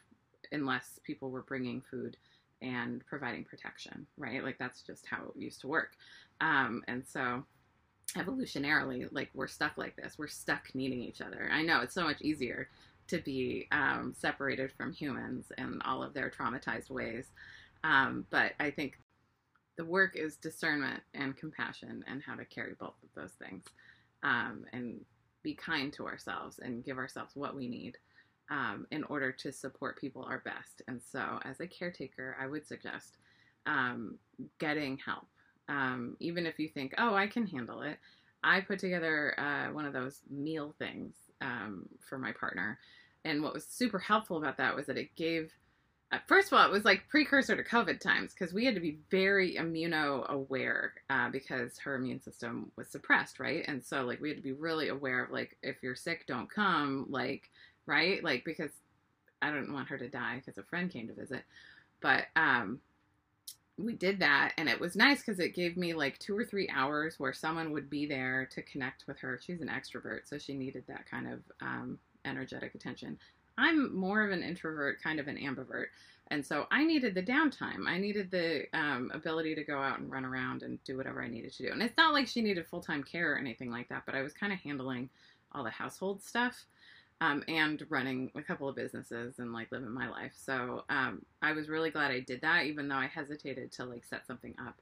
unless 0.51 0.99
people 1.05 1.31
were 1.31 1.43
bringing 1.43 1.81
food 1.81 2.17
and 2.63 3.05
providing 3.07 3.45
protection, 3.45 4.07
right? 4.19 4.45
Like 4.45 4.59
that's 4.59 4.83
just 4.83 5.07
how 5.07 5.25
it 5.37 5.41
used 5.41 5.61
to 5.63 5.69
work. 5.69 5.93
Um, 6.41 6.83
and 6.89 7.05
so 7.07 7.45
evolutionarily, 8.17 9.09
like 9.13 9.31
we're 9.35 9.49
stuck 9.49 9.79
like 9.79 9.97
this. 9.97 10.17
We're 10.19 10.29
stuck 10.29 10.75
needing 10.75 11.03
each 11.03 11.21
other. 11.21 11.49
I 11.53 11.63
know 11.63 11.81
it's 11.83 11.95
so 11.95 12.05
much 12.05 12.23
easier 12.23 12.69
to 13.09 13.19
be 13.21 13.69
um, 13.73 14.15
separated 14.17 14.73
from 14.73 14.93
humans 14.93 15.53
and 15.59 15.83
all 15.85 16.03
of 16.03 16.15
their 16.15 16.31
traumatized 16.31 16.91
ways. 16.91 17.27
Um, 17.85 18.27
but 18.31 18.53
I 18.61 18.71
think 18.71 18.99
the 19.79 19.85
work 19.85 20.17
is 20.17 20.37
discernment 20.37 21.03
and 21.15 21.37
compassion 21.37 22.05
and 22.09 22.23
how 22.23 22.37
to 22.37 22.45
carry 22.45 22.75
both 22.79 22.97
of 23.03 23.11
those 23.17 23.33
things. 23.33 23.65
um, 24.23 24.65
and 24.73 25.05
be 25.43 25.55
kind 25.55 25.93
to 25.95 26.07
ourselves 26.07 26.59
and 26.61 26.85
give 26.85 26.99
ourselves 26.99 27.37
what 27.37 27.57
we 27.57 27.69
need 27.69 27.99
um, 28.51 28.87
in 28.91 29.05
order 29.05 29.33
to 29.33 29.53
support 29.53 30.01
people 30.01 30.23
our 30.25 30.39
best. 30.39 30.83
And 30.89 31.01
so, 31.03 31.39
as 31.45 31.61
a 31.61 31.67
caretaker, 31.67 32.37
I 32.41 32.47
would 32.47 32.67
suggest 32.67 33.17
um, 33.67 34.19
getting 34.59 34.99
help. 34.99 35.27
Um, 35.69 36.17
even 36.19 36.47
if 36.47 36.59
you 36.59 36.69
think, 36.69 36.95
oh, 36.99 37.15
I 37.15 37.27
can 37.27 37.47
handle 37.47 37.83
it. 37.83 37.99
I 38.43 38.61
put 38.61 38.79
together 38.79 39.39
uh, 39.39 39.73
one 39.73 39.85
of 39.85 39.93
those 39.93 40.21
meal 40.31 40.75
things 40.79 41.15
um, 41.41 41.87
for 42.09 42.19
my 42.19 42.33
partner. 42.33 42.79
And 43.25 43.43
what 43.43 43.53
was 43.53 43.65
super 43.65 43.99
helpful 43.99 44.39
about 44.39 44.57
that 44.59 44.75
was 44.75 44.87
that 44.87 44.97
it 44.97 45.15
gave, 45.17 45.53
uh, 46.13 46.19
first 46.27 46.51
of 46.51 46.59
all, 46.59 46.65
it 46.65 46.73
was 46.73 46.85
like 46.85 47.09
precursor 47.09 47.57
to 47.57 47.63
COVID 47.63 48.01
times 48.01 48.33
because 48.33 48.55
we 48.55 48.65
had 48.65 48.75
to 48.75 48.81
be 48.81 48.99
very 49.11 49.57
immuno 49.57 50.27
aware 50.29 50.95
uh, 51.11 51.29
because 51.29 51.79
her 51.79 51.97
immune 51.97 52.23
system 52.23 52.71
was 52.77 52.89
suppressed, 52.89 53.41
right? 53.41 53.65
And 53.69 53.85
so, 53.85 54.05
like, 54.05 54.21
we 54.21 54.29
had 54.29 54.39
to 54.39 54.43
be 54.43 54.53
really 54.53 54.89
aware 54.89 55.25
of, 55.25 55.31
like, 55.31 55.57
if 55.63 55.83
you're 55.83 55.97
sick, 55.97 56.27
don't 56.27 56.51
come, 56.51 57.07
like, 57.11 57.51
right? 57.89 58.23
Like, 58.23 58.45
because 58.45 58.71
I 59.43 59.51
don't 59.51 59.73
want 59.73 59.89
her 59.89 59.99
to 59.99 60.09
die 60.09 60.37
because 60.37 60.59
a 60.59 60.63
friend 60.63 60.91
came 60.91 61.09
to 61.09 61.15
visit. 61.15 61.43
But, 62.01 62.27
um, 62.37 62.81
we 63.79 63.95
did 63.95 64.19
that 64.19 64.53
and 64.59 64.69
it 64.69 64.81
was 64.81 64.97
nice 64.97 65.21
because 65.21 65.39
it 65.39 65.55
gave 65.55 65.77
me 65.77 65.95
like 65.95 66.19
two 66.19 66.37
or 66.37 66.45
three 66.45 66.69
hours 66.69 67.15
where 67.19 67.33
someone 67.33 67.71
would 67.71 67.89
be 67.89 68.07
there 68.07 68.49
to 68.53 68.63
connect 68.63 69.07
with 69.07 69.19
her. 69.21 69.39
She's 69.41 69.61
an 69.61 69.69
extrovert 69.69 70.21
so 70.29 70.37
she 70.37 70.55
needed 70.55 70.85
that 70.89 71.09
kind 71.09 71.29
of 71.33 71.41
um, 71.61 71.99
energetic 72.25 72.75
attention. 72.75 73.19
I'm 73.57 73.97
more 73.97 74.25
of 74.25 74.33
an 74.33 74.43
introvert 74.43 75.01
kind 75.03 75.21
of 75.21 75.29
an 75.29 75.37
ambivert 75.37 75.87
and 76.31 76.45
so 76.45 76.67
i 76.71 76.85
needed 76.85 77.15
the 77.15 77.23
downtime. 77.23 77.87
I 77.87 77.99
needed 77.99 78.31
the 78.31 78.65
um, 78.75 79.11
ability 79.15 79.55
to 79.55 79.65
go 79.65 79.79
out 79.79 80.01
and 80.01 80.11
run 80.11 80.25
around 80.25 80.63
and 80.65 80.83
do 80.85 80.97
whatever 80.97 81.23
i 81.23 81.29
needed 81.29 81.53
to 81.55 81.63
do. 81.65 81.73
And 81.73 81.83
it's 81.83 81.97
not 81.97 82.13
like 82.13 82.27
she 82.27 82.43
needed 82.43 82.67
full-time 82.67 83.05
care 83.05 83.33
or 83.33 83.39
anything 83.39 83.71
like 83.71 83.89
that 83.91 84.03
but 84.07 84.17
i 84.17 84.23
was 84.23 84.33
kind 84.33 84.53
of 84.53 84.59
handling 84.59 85.09
all 85.53 85.63
the 85.65 85.71
household 85.71 86.23
stuff 86.23 86.67
um, 87.21 87.43
and 87.49 87.85
running 87.89 88.31
a 88.35 88.43
couple 88.43 88.69
of 88.69 88.77
businesses 88.77 89.39
and 89.39 89.53
like 89.53 89.73
living 89.73 89.91
my 89.91 90.09
life. 90.09 90.33
So 90.35 90.85
um, 90.89 91.25
I 91.43 91.53
was 91.53 91.69
really 91.69 91.91
glad 91.91 92.11
I 92.11 92.21
did 92.21 92.41
that, 92.43 92.67
even 92.67 92.89
though 92.89 92.97
I 92.97 93.07
hesitated 93.07 93.73
to 93.73 93.85
like 93.85 94.05
set 94.05 94.27
something 94.27 94.55
up. 94.61 94.77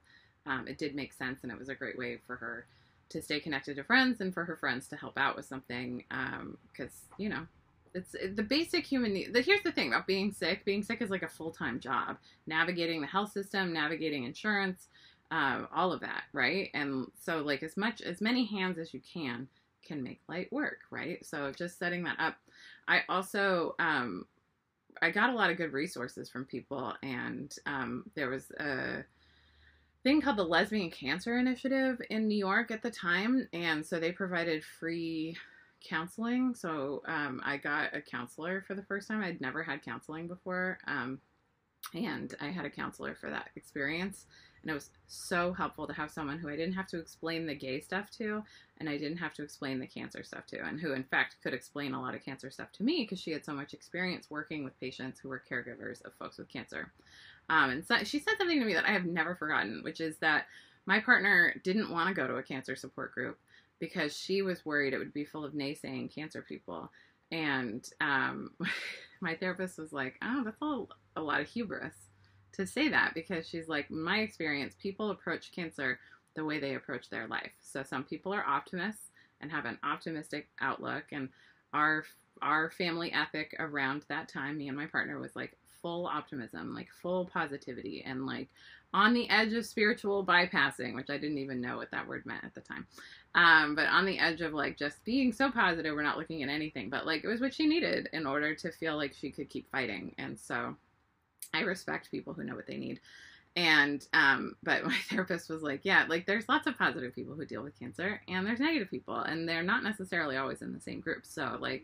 Um, 0.45 0.67
it 0.67 0.77
did 0.77 0.95
make 0.95 1.13
sense, 1.13 1.39
and 1.43 1.51
it 1.51 1.59
was 1.59 1.69
a 1.69 1.75
great 1.75 1.97
way 1.97 2.19
for 2.25 2.37
her 2.37 2.65
to 3.09 3.21
stay 3.21 3.39
connected 3.39 3.75
to 3.77 3.83
friends 3.83 4.21
and 4.21 4.33
for 4.33 4.45
her 4.45 4.55
friends 4.55 4.87
to 4.89 4.95
help 4.95 5.17
out 5.17 5.35
with 5.35 5.45
something. 5.45 6.03
Because 6.09 6.91
um, 7.11 7.15
you 7.17 7.29
know, 7.29 7.47
it's 7.93 8.15
the 8.35 8.43
basic 8.43 8.85
human 8.85 9.13
need. 9.13 9.35
Here's 9.35 9.63
the 9.63 9.71
thing 9.71 9.89
about 9.89 10.07
being 10.07 10.31
sick: 10.31 10.63
being 10.63 10.83
sick 10.83 11.01
is 11.01 11.09
like 11.09 11.23
a 11.23 11.27
full 11.27 11.51
time 11.51 11.79
job. 11.79 12.17
Navigating 12.45 13.01
the 13.01 13.07
health 13.07 13.31
system, 13.31 13.73
navigating 13.73 14.23
insurance, 14.23 14.87
um, 15.31 15.67
all 15.75 15.91
of 15.91 15.99
that, 16.01 16.23
right? 16.31 16.69
And 16.73 17.07
so, 17.19 17.39
like 17.39 17.63
as 17.63 17.75
much 17.75 18.01
as 18.01 18.21
many 18.21 18.45
hands 18.45 18.77
as 18.77 18.93
you 18.93 19.01
can 19.01 19.47
can 19.87 20.03
make 20.03 20.19
light 20.27 20.51
work, 20.51 20.79
right? 20.91 21.25
So 21.25 21.51
just 21.51 21.79
setting 21.79 22.03
that 22.03 22.19
up. 22.19 22.35
I 22.87 23.01
also 23.09 23.75
um, 23.79 24.25
I 25.01 25.11
got 25.11 25.29
a 25.29 25.35
lot 25.35 25.49
of 25.49 25.57
good 25.57 25.73
resources 25.73 26.29
from 26.29 26.45
people, 26.45 26.93
and 27.03 27.53
um, 27.65 28.05
there 28.15 28.29
was 28.29 28.51
a 28.59 29.03
thing 30.03 30.21
called 30.21 30.37
the 30.37 30.43
Lesbian 30.43 30.89
Cancer 30.89 31.37
Initiative 31.37 32.01
in 32.09 32.27
New 32.27 32.37
York 32.37 32.71
at 32.71 32.81
the 32.81 32.91
time, 32.91 33.47
and 33.53 33.85
so 33.85 33.99
they 33.99 34.11
provided 34.11 34.63
free 34.63 35.35
counseling. 35.87 36.55
So 36.55 37.03
um, 37.07 37.41
I 37.45 37.57
got 37.57 37.95
a 37.95 38.01
counselor 38.01 38.63
for 38.67 38.73
the 38.73 38.83
first 38.83 39.07
time. 39.07 39.23
I'd 39.23 39.41
never 39.41 39.63
had 39.63 39.83
counseling 39.83 40.27
before, 40.27 40.79
um, 40.87 41.19
and 41.93 42.33
I 42.41 42.47
had 42.47 42.65
a 42.65 42.69
counselor 42.69 43.15
for 43.15 43.29
that 43.29 43.49
experience. 43.55 44.25
And 44.67 44.73
it 44.73 44.75
was 44.75 44.89
so 45.07 45.53
helpful 45.53 45.87
to 45.87 45.93
have 45.93 46.11
someone 46.11 46.39
who 46.39 46.49
I 46.49 46.57
didn't 46.57 46.73
have 46.73 46.87
to 46.87 46.99
explain 46.99 47.45
the 47.45 47.55
gay 47.55 47.79
stuff 47.79 48.11
to, 48.17 48.43
and 48.79 48.89
I 48.89 48.97
didn't 48.97 49.19
have 49.19 49.33
to 49.35 49.43
explain 49.43 49.79
the 49.79 49.87
cancer 49.87 50.25
stuff 50.25 50.45
to, 50.47 50.61
and 50.61 50.77
who, 50.77 50.91
in 50.91 51.05
fact, 51.05 51.37
could 51.41 51.53
explain 51.53 51.93
a 51.93 52.01
lot 52.01 52.15
of 52.15 52.25
cancer 52.25 52.51
stuff 52.51 52.73
to 52.73 52.83
me 52.83 53.03
because 53.03 53.17
she 53.17 53.31
had 53.31 53.45
so 53.45 53.53
much 53.53 53.73
experience 53.73 54.29
working 54.29 54.65
with 54.65 54.77
patients 54.81 55.21
who 55.21 55.29
were 55.29 55.41
caregivers 55.49 56.03
of 56.03 56.13
folks 56.19 56.37
with 56.37 56.49
cancer. 56.49 56.91
Um, 57.49 57.69
and 57.69 57.87
so 57.87 57.99
she 58.03 58.19
said 58.19 58.33
something 58.37 58.59
to 58.59 58.65
me 58.65 58.73
that 58.73 58.83
I 58.83 58.91
have 58.91 59.05
never 59.05 59.35
forgotten, 59.35 59.83
which 59.83 60.01
is 60.01 60.17
that 60.17 60.47
my 60.85 60.99
partner 60.99 61.55
didn't 61.63 61.89
want 61.89 62.09
to 62.09 62.13
go 62.13 62.27
to 62.27 62.35
a 62.35 62.43
cancer 62.43 62.75
support 62.75 63.13
group 63.13 63.39
because 63.79 64.17
she 64.17 64.41
was 64.41 64.65
worried 64.65 64.93
it 64.93 64.97
would 64.97 65.13
be 65.13 65.23
full 65.23 65.45
of 65.45 65.53
naysaying 65.53 66.13
cancer 66.13 66.41
people. 66.41 66.91
And 67.31 67.87
um, 68.01 68.51
my 69.21 69.33
therapist 69.35 69.77
was 69.77 69.93
like, 69.93 70.15
"Oh, 70.21 70.43
that's 70.43 70.61
all 70.61 70.89
a 71.15 71.21
lot 71.21 71.39
of 71.39 71.47
hubris." 71.47 72.06
To 72.53 72.65
say 72.65 72.89
that 72.89 73.13
because 73.13 73.47
she's 73.47 73.67
like, 73.67 73.89
my 73.91 74.19
experience, 74.19 74.75
people 74.81 75.11
approach 75.11 75.51
cancer 75.51 75.99
the 76.35 76.45
way 76.45 76.59
they 76.59 76.75
approach 76.75 77.09
their 77.09 77.27
life. 77.27 77.51
So 77.59 77.83
some 77.83 78.03
people 78.03 78.33
are 78.33 78.45
optimists 78.45 79.09
and 79.41 79.51
have 79.51 79.65
an 79.65 79.77
optimistic 79.83 80.47
outlook, 80.61 81.05
and 81.11 81.29
our 81.73 82.05
our 82.41 82.69
family 82.69 83.11
ethic 83.13 83.55
around 83.59 84.05
that 84.09 84.29
time, 84.29 84.57
me 84.57 84.67
and 84.67 84.77
my 84.77 84.85
partner, 84.85 85.19
was 85.19 85.35
like 85.35 85.57
full 85.81 86.05
optimism, 86.07 86.73
like 86.73 86.89
full 87.01 87.25
positivity, 87.25 88.03
and 88.05 88.25
like 88.25 88.47
on 88.93 89.13
the 89.13 89.29
edge 89.29 89.53
of 89.53 89.65
spiritual 89.65 90.25
bypassing, 90.25 90.95
which 90.95 91.09
I 91.09 91.17
didn't 91.17 91.39
even 91.39 91.61
know 91.61 91.77
what 91.77 91.91
that 91.91 92.07
word 92.07 92.25
meant 92.25 92.43
at 92.43 92.55
the 92.55 92.61
time. 92.61 92.87
Um, 93.35 93.75
but 93.75 93.87
on 93.87 94.05
the 94.05 94.17
edge 94.17 94.41
of 94.41 94.53
like 94.53 94.77
just 94.77 95.03
being 95.03 95.31
so 95.31 95.51
positive, 95.51 95.93
we're 95.93 96.03
not 96.03 96.17
looking 96.17 96.41
at 96.41 96.49
anything, 96.49 96.89
but 96.89 97.05
like 97.05 97.23
it 97.23 97.27
was 97.27 97.41
what 97.41 97.53
she 97.53 97.67
needed 97.67 98.09
in 98.13 98.25
order 98.25 98.55
to 98.55 98.71
feel 98.71 98.95
like 98.95 99.13
she 99.13 99.31
could 99.31 99.49
keep 99.49 99.69
fighting. 99.71 100.15
And 100.17 100.39
so 100.39 100.75
I 101.53 101.61
respect 101.61 102.11
people 102.11 102.33
who 102.33 102.43
know 102.43 102.55
what 102.55 102.67
they 102.67 102.77
need. 102.77 102.99
And 103.55 104.05
um, 104.13 104.55
but 104.63 104.85
my 104.85 104.97
therapist 105.09 105.49
was 105.49 105.63
like, 105.63 105.81
yeah, 105.83 106.05
like 106.07 106.25
there's 106.25 106.47
lots 106.47 106.67
of 106.67 106.77
positive 106.77 107.13
people 107.13 107.35
who 107.35 107.45
deal 107.45 107.63
with 107.63 107.77
cancer, 107.77 108.21
and 108.27 108.45
there's 108.45 108.59
negative 108.59 108.89
people, 108.89 109.15
and 109.15 109.47
they're 109.47 109.63
not 109.63 109.83
necessarily 109.83 110.37
always 110.37 110.61
in 110.61 110.73
the 110.73 110.79
same 110.79 110.99
group. 110.99 111.25
So 111.25 111.57
like, 111.59 111.83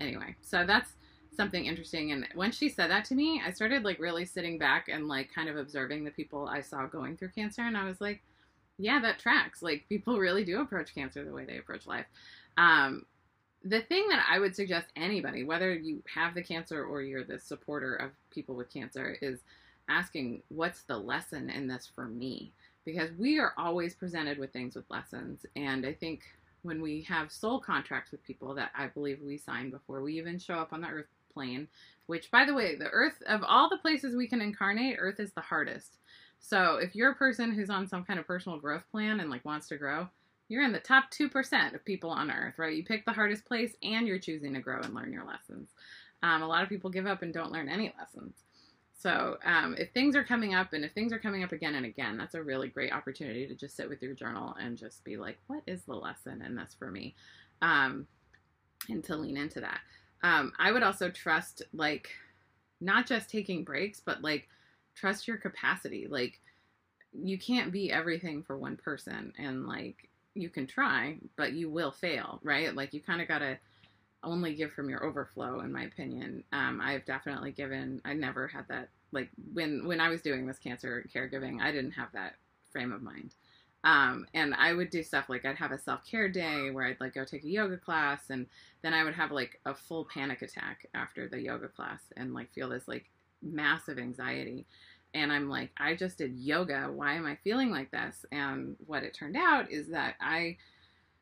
anyway, 0.00 0.34
so 0.40 0.64
that's 0.66 0.90
something 1.36 1.66
interesting. 1.66 2.12
And 2.12 2.26
when 2.34 2.52
she 2.52 2.68
said 2.68 2.90
that 2.90 3.04
to 3.06 3.14
me, 3.14 3.42
I 3.44 3.50
started 3.52 3.84
like 3.84 3.98
really 3.98 4.24
sitting 4.24 4.58
back 4.58 4.88
and 4.88 5.08
like 5.08 5.34
kind 5.34 5.48
of 5.48 5.56
observing 5.56 6.04
the 6.04 6.10
people 6.10 6.48
I 6.48 6.60
saw 6.62 6.86
going 6.86 7.16
through 7.16 7.30
cancer, 7.30 7.62
and 7.62 7.76
I 7.76 7.84
was 7.84 8.00
like, 8.00 8.22
yeah, 8.78 9.00
that 9.00 9.18
tracks. 9.18 9.62
Like 9.62 9.84
people 9.88 10.18
really 10.18 10.44
do 10.44 10.60
approach 10.60 10.94
cancer 10.94 11.24
the 11.24 11.32
way 11.32 11.44
they 11.44 11.58
approach 11.58 11.86
life. 11.86 12.06
Um, 12.56 13.04
the 13.64 13.80
thing 13.82 14.08
that 14.10 14.24
I 14.30 14.38
would 14.38 14.54
suggest 14.54 14.86
anybody, 14.94 15.42
whether 15.42 15.74
you 15.74 16.02
have 16.14 16.34
the 16.34 16.42
cancer 16.42 16.84
or 16.84 17.02
you're 17.02 17.24
the 17.24 17.40
supporter 17.40 17.96
of 17.96 18.10
people 18.30 18.54
with 18.54 18.72
cancer, 18.72 19.16
is 19.22 19.40
asking, 19.88 20.42
what's 20.48 20.82
the 20.82 20.98
lesson 20.98 21.50
in 21.50 21.66
this 21.66 21.90
for 21.94 22.06
me? 22.06 22.52
Because 22.84 23.10
we 23.18 23.38
are 23.38 23.54
always 23.56 23.94
presented 23.94 24.38
with 24.38 24.52
things 24.52 24.76
with 24.76 24.90
lessons. 24.90 25.46
And 25.56 25.86
I 25.86 25.94
think 25.94 26.20
when 26.62 26.82
we 26.82 27.02
have 27.08 27.32
soul 27.32 27.58
contracts 27.58 28.10
with 28.10 28.24
people 28.24 28.54
that 28.54 28.70
I 28.76 28.88
believe 28.88 29.20
we 29.22 29.38
sign 29.38 29.70
before 29.70 30.02
we 30.02 30.18
even 30.18 30.38
show 30.38 30.54
up 30.54 30.72
on 30.72 30.82
the 30.82 30.88
earth 30.88 31.06
plane, 31.32 31.68
which, 32.06 32.30
by 32.30 32.44
the 32.44 32.54
way, 32.54 32.76
the 32.76 32.90
earth, 32.90 33.22
of 33.26 33.42
all 33.46 33.68
the 33.68 33.78
places 33.78 34.14
we 34.14 34.28
can 34.28 34.40
incarnate, 34.40 34.96
earth 34.98 35.20
is 35.20 35.32
the 35.32 35.40
hardest. 35.40 35.98
So 36.40 36.76
if 36.76 36.94
you're 36.94 37.12
a 37.12 37.16
person 37.16 37.52
who's 37.52 37.70
on 37.70 37.88
some 37.88 38.04
kind 38.04 38.18
of 38.18 38.26
personal 38.26 38.58
growth 38.58 38.84
plan 38.90 39.20
and 39.20 39.30
like 39.30 39.44
wants 39.44 39.68
to 39.68 39.78
grow, 39.78 40.08
you're 40.48 40.64
in 40.64 40.72
the 40.72 40.80
top 40.80 41.10
2% 41.10 41.74
of 41.74 41.84
people 41.84 42.10
on 42.10 42.30
earth, 42.30 42.58
right? 42.58 42.76
You 42.76 42.84
pick 42.84 43.04
the 43.04 43.12
hardest 43.12 43.44
place 43.44 43.74
and 43.82 44.06
you're 44.06 44.18
choosing 44.18 44.54
to 44.54 44.60
grow 44.60 44.80
and 44.80 44.94
learn 44.94 45.12
your 45.12 45.24
lessons. 45.24 45.70
Um, 46.22 46.42
a 46.42 46.46
lot 46.46 46.62
of 46.62 46.68
people 46.68 46.90
give 46.90 47.06
up 47.06 47.22
and 47.22 47.32
don't 47.32 47.52
learn 47.52 47.68
any 47.68 47.92
lessons. 47.98 48.34
So 48.98 49.36
um, 49.44 49.74
if 49.78 49.90
things 49.92 50.16
are 50.16 50.24
coming 50.24 50.54
up 50.54 50.72
and 50.72 50.84
if 50.84 50.92
things 50.92 51.12
are 51.12 51.18
coming 51.18 51.44
up 51.44 51.52
again 51.52 51.74
and 51.74 51.84
again, 51.84 52.16
that's 52.16 52.34
a 52.34 52.42
really 52.42 52.68
great 52.68 52.92
opportunity 52.92 53.46
to 53.46 53.54
just 53.54 53.76
sit 53.76 53.88
with 53.88 54.02
your 54.02 54.14
journal 54.14 54.54
and 54.58 54.78
just 54.78 55.04
be 55.04 55.16
like, 55.16 55.38
what 55.46 55.62
is 55.66 55.82
the 55.82 55.94
lesson 55.94 56.42
in 56.42 56.54
this 56.54 56.74
for 56.78 56.90
me? 56.90 57.14
Um, 57.60 58.06
and 58.88 59.04
to 59.04 59.16
lean 59.16 59.36
into 59.36 59.60
that. 59.60 59.80
Um, 60.22 60.52
I 60.58 60.72
would 60.72 60.82
also 60.82 61.10
trust, 61.10 61.62
like, 61.74 62.08
not 62.80 63.06
just 63.06 63.28
taking 63.28 63.64
breaks, 63.64 64.00
but 64.00 64.22
like, 64.22 64.48
trust 64.94 65.28
your 65.28 65.36
capacity. 65.36 66.06
Like, 66.08 66.40
you 67.12 67.38
can't 67.38 67.72
be 67.72 67.92
everything 67.92 68.42
for 68.42 68.56
one 68.56 68.76
person. 68.76 69.32
And 69.38 69.66
like, 69.66 70.08
you 70.34 70.48
can 70.48 70.66
try, 70.66 71.16
but 71.36 71.52
you 71.52 71.70
will 71.70 71.92
fail, 71.92 72.40
right? 72.42 72.74
Like 72.74 72.92
you 72.92 73.00
kind 73.00 73.20
of 73.20 73.28
got 73.28 73.38
to 73.38 73.58
only 74.22 74.54
give 74.54 74.72
from 74.72 74.88
your 74.88 75.04
overflow, 75.04 75.60
in 75.60 75.72
my 75.72 75.84
opinion. 75.84 76.44
Um, 76.52 76.80
I've 76.82 77.04
definitely 77.04 77.52
given. 77.52 78.00
I 78.04 78.14
never 78.14 78.48
had 78.48 78.66
that. 78.68 78.88
Like 79.12 79.30
when 79.52 79.86
when 79.86 80.00
I 80.00 80.08
was 80.08 80.22
doing 80.22 80.46
this 80.46 80.58
cancer 80.58 81.06
caregiving, 81.14 81.60
I 81.60 81.70
didn't 81.70 81.92
have 81.92 82.08
that 82.12 82.34
frame 82.70 82.92
of 82.92 83.02
mind. 83.02 83.34
Um, 83.84 84.26
and 84.32 84.54
I 84.54 84.72
would 84.72 84.88
do 84.88 85.02
stuff 85.02 85.28
like 85.28 85.44
I'd 85.44 85.56
have 85.56 85.72
a 85.72 85.78
self 85.78 86.04
care 86.06 86.28
day 86.28 86.70
where 86.70 86.86
I'd 86.86 87.00
like 87.00 87.14
go 87.14 87.24
take 87.24 87.44
a 87.44 87.48
yoga 87.48 87.76
class, 87.76 88.30
and 88.30 88.46
then 88.82 88.94
I 88.94 89.04
would 89.04 89.14
have 89.14 89.30
like 89.30 89.60
a 89.66 89.74
full 89.74 90.06
panic 90.12 90.42
attack 90.42 90.86
after 90.94 91.28
the 91.28 91.40
yoga 91.40 91.68
class, 91.68 92.00
and 92.16 92.34
like 92.34 92.52
feel 92.52 92.70
this 92.70 92.88
like 92.88 93.04
massive 93.42 93.98
anxiety 93.98 94.66
and 95.14 95.32
I'm 95.32 95.48
like, 95.48 95.70
I 95.78 95.94
just 95.94 96.18
did 96.18 96.36
yoga. 96.36 96.90
Why 96.92 97.14
am 97.14 97.24
I 97.24 97.36
feeling 97.44 97.70
like 97.70 97.90
this? 97.90 98.26
And 98.32 98.76
what 98.86 99.04
it 99.04 99.14
turned 99.14 99.36
out 99.36 99.70
is 99.70 99.88
that 99.88 100.16
I 100.20 100.56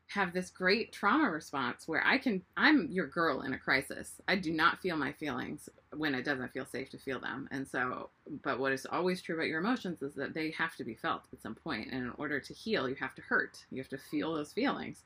have 0.08 0.32
this 0.32 0.50
great 0.50 0.92
trauma 0.92 1.30
response 1.30 1.88
where 1.88 2.04
I 2.04 2.18
can, 2.18 2.42
I'm 2.56 2.88
your 2.90 3.06
girl 3.06 3.42
in 3.42 3.54
a 3.54 3.58
crisis. 3.58 4.20
I 4.28 4.36
do 4.36 4.52
not 4.52 4.80
feel 4.80 4.96
my 4.96 5.12
feelings 5.12 5.68
when 5.96 6.14
it 6.14 6.24
doesn't 6.24 6.52
feel 6.52 6.66
safe 6.66 6.90
to 6.90 6.98
feel 6.98 7.20
them. 7.20 7.48
And 7.50 7.66
so, 7.66 8.10
but 8.42 8.58
what 8.58 8.72
is 8.72 8.86
always 8.90 9.22
true 9.22 9.36
about 9.36 9.48
your 9.48 9.60
emotions 9.60 10.02
is 10.02 10.14
that 10.14 10.34
they 10.34 10.50
have 10.52 10.76
to 10.76 10.84
be 10.84 10.94
felt 10.94 11.22
at 11.32 11.42
some 11.42 11.54
point. 11.54 11.88
And 11.92 12.02
in 12.02 12.12
order 12.18 12.40
to 12.40 12.54
heal, 12.54 12.88
you 12.88 12.94
have 12.96 13.14
to 13.14 13.22
hurt, 13.22 13.64
you 13.70 13.78
have 13.78 13.88
to 13.90 13.98
feel 13.98 14.34
those 14.34 14.52
feelings. 14.52 15.02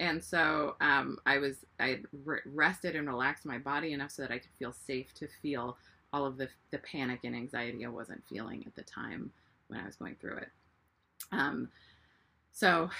And 0.00 0.22
so 0.22 0.76
um, 0.80 1.18
I 1.26 1.38
was 1.38 1.56
I 1.78 2.00
rested 2.44 2.96
and 2.96 3.06
relaxed 3.06 3.46
my 3.46 3.58
body 3.58 3.92
enough 3.92 4.10
so 4.10 4.22
that 4.22 4.32
I 4.32 4.38
could 4.38 4.50
feel 4.58 4.72
safe 4.72 5.14
to 5.14 5.28
feel 5.40 5.76
all 6.12 6.26
of 6.26 6.36
the 6.36 6.48
the 6.70 6.78
panic 6.78 7.20
and 7.24 7.34
anxiety 7.34 7.84
I 7.84 7.88
wasn't 7.88 8.22
feeling 8.28 8.64
at 8.66 8.74
the 8.74 8.82
time 8.82 9.30
when 9.68 9.80
I 9.80 9.86
was 9.86 9.96
going 9.96 10.16
through 10.20 10.38
it. 10.38 10.48
Um, 11.30 11.68
so 12.52 12.90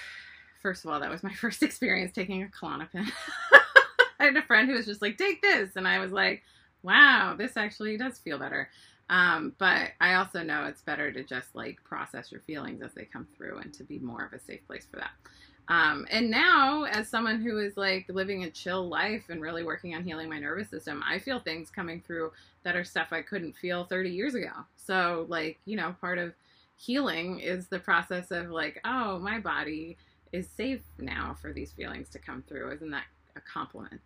first 0.61 0.85
of 0.85 0.91
all, 0.91 0.99
that 0.99 1.11
was 1.11 1.23
my 1.23 1.33
first 1.41 1.63
experience 1.63 2.11
taking 2.13 2.43
a 2.43 2.47
Klonopin. 2.47 3.11
I 4.19 4.25
had 4.25 4.37
a 4.37 4.41
friend 4.43 4.69
who 4.69 4.75
was 4.75 4.85
just 4.85 5.01
like, 5.01 5.17
"Take 5.17 5.41
this," 5.41 5.75
and 5.75 5.87
I 5.87 5.99
was 5.99 6.11
like, 6.11 6.43
"Wow, 6.81 7.35
this 7.37 7.57
actually 7.57 7.97
does 7.97 8.17
feel 8.19 8.39
better." 8.39 8.69
Um, 9.09 9.53
but 9.57 9.91
I 9.99 10.15
also 10.15 10.43
know 10.43 10.65
it's 10.65 10.81
better 10.81 11.11
to 11.11 11.23
just 11.23 11.55
like 11.55 11.83
process 11.83 12.31
your 12.31 12.41
feelings 12.41 12.81
as 12.81 12.93
they 12.93 13.05
come 13.05 13.27
through 13.35 13.59
and 13.59 13.73
to 13.73 13.83
be 13.83 13.99
more 13.99 14.23
of 14.23 14.33
a 14.33 14.39
safe 14.39 14.65
place 14.65 14.87
for 14.89 14.97
that. 14.97 15.11
Um, 15.69 16.05
and 16.11 16.29
now, 16.29 16.83
as 16.83 17.07
someone 17.07 17.41
who 17.41 17.57
is 17.59 17.77
like 17.77 18.05
living 18.09 18.43
a 18.43 18.49
chill 18.49 18.89
life 18.89 19.29
and 19.29 19.41
really 19.41 19.63
working 19.63 19.95
on 19.95 20.03
healing 20.03 20.29
my 20.29 20.39
nervous 20.39 20.69
system, 20.69 21.01
I 21.07 21.19
feel 21.19 21.39
things 21.39 21.69
coming 21.69 22.01
through 22.05 22.31
that 22.63 22.75
are 22.75 22.83
stuff 22.83 23.09
I 23.11 23.21
couldn't 23.21 23.55
feel 23.55 23.85
30 23.85 24.09
years 24.09 24.35
ago. 24.35 24.51
So, 24.75 25.25
like, 25.29 25.59
you 25.65 25.77
know, 25.77 25.95
part 26.01 26.17
of 26.17 26.33
healing 26.75 27.39
is 27.39 27.67
the 27.67 27.79
process 27.79 28.31
of 28.31 28.49
like, 28.49 28.81
oh, 28.83 29.19
my 29.19 29.39
body 29.39 29.97
is 30.33 30.47
safe 30.49 30.81
now 30.97 31.37
for 31.41 31.53
these 31.53 31.71
feelings 31.71 32.09
to 32.09 32.19
come 32.19 32.43
through. 32.47 32.71
Isn't 32.71 32.91
that 32.91 33.05
a 33.35 33.41
compliment 33.41 34.01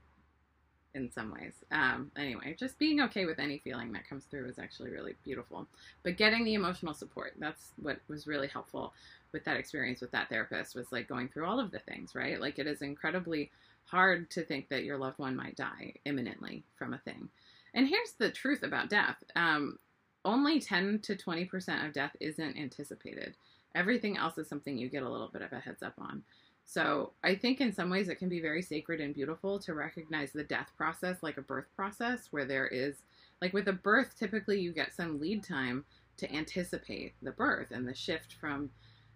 in 0.97 1.11
some 1.11 1.31
ways? 1.31 1.53
Um, 1.71 2.11
anyway, 2.17 2.55
just 2.59 2.77
being 2.77 2.99
okay 3.01 3.25
with 3.25 3.39
any 3.39 3.59
feeling 3.59 3.93
that 3.93 4.09
comes 4.09 4.25
through 4.25 4.49
is 4.49 4.59
actually 4.59 4.89
really 4.89 5.15
beautiful. 5.23 5.67
But 6.03 6.17
getting 6.17 6.43
the 6.43 6.55
emotional 6.55 6.93
support, 6.93 7.33
that's 7.39 7.71
what 7.81 7.99
was 8.09 8.27
really 8.27 8.47
helpful 8.47 8.93
with 9.31 9.45
that 9.45 9.57
experience 9.57 10.01
with 10.01 10.11
that 10.11 10.29
therapist 10.29 10.75
was 10.75 10.91
like 10.91 11.07
going 11.07 11.29
through 11.29 11.45
all 11.45 11.59
of 11.59 11.71
the 11.71 11.79
things, 11.79 12.15
right? 12.15 12.41
Like 12.41 12.59
it 12.59 12.67
is 12.67 12.81
incredibly 12.81 13.51
hard 13.85 14.29
to 14.31 14.43
think 14.43 14.69
that 14.69 14.83
your 14.83 14.97
loved 14.97 15.19
one 15.19 15.35
might 15.35 15.55
die 15.55 15.93
imminently 16.05 16.63
from 16.77 16.93
a 16.93 16.97
thing. 16.99 17.29
And 17.73 17.87
here's 17.87 18.13
the 18.13 18.31
truth 18.31 18.63
about 18.63 18.89
death. 18.89 19.17
Um, 19.35 19.79
only 20.25 20.59
10 20.59 20.99
to 21.03 21.15
20% 21.15 21.85
of 21.85 21.93
death 21.93 22.15
isn't 22.19 22.57
anticipated. 22.57 23.35
Everything 23.75 24.17
else 24.17 24.37
is 24.37 24.49
something 24.49 24.77
you 24.77 24.89
get 24.89 25.03
a 25.03 25.09
little 25.09 25.29
bit 25.29 25.41
of 25.41 25.53
a 25.53 25.59
heads 25.59 25.83
up 25.83 25.93
on. 25.99 26.23
So 26.69 27.13
I 27.23 27.33
think 27.33 27.61
in 27.61 27.71
some 27.71 27.89
ways 27.89 28.09
it 28.09 28.19
can 28.19 28.27
be 28.27 28.41
very 28.41 28.61
sacred 28.61 28.99
and 28.99 29.13
beautiful 29.13 29.57
to 29.59 29.73
recognize 29.73 30.33
the 30.33 30.43
death 30.43 30.69
process 30.75 31.23
like 31.23 31.37
a 31.37 31.41
birth 31.41 31.67
process 31.77 32.27
where 32.31 32.43
there 32.43 32.67
is, 32.67 32.97
like 33.41 33.53
with 33.53 33.69
a 33.69 33.73
birth, 33.73 34.15
typically 34.19 34.59
you 34.59 34.73
get 34.73 34.93
some 34.93 35.17
lead 35.17 35.45
time 35.45 35.85
to 36.17 36.29
anticipate 36.29 37.13
the 37.21 37.31
birth 37.31 37.71
and 37.71 37.87
the 37.87 37.95
shift 37.95 38.33
from 38.33 38.69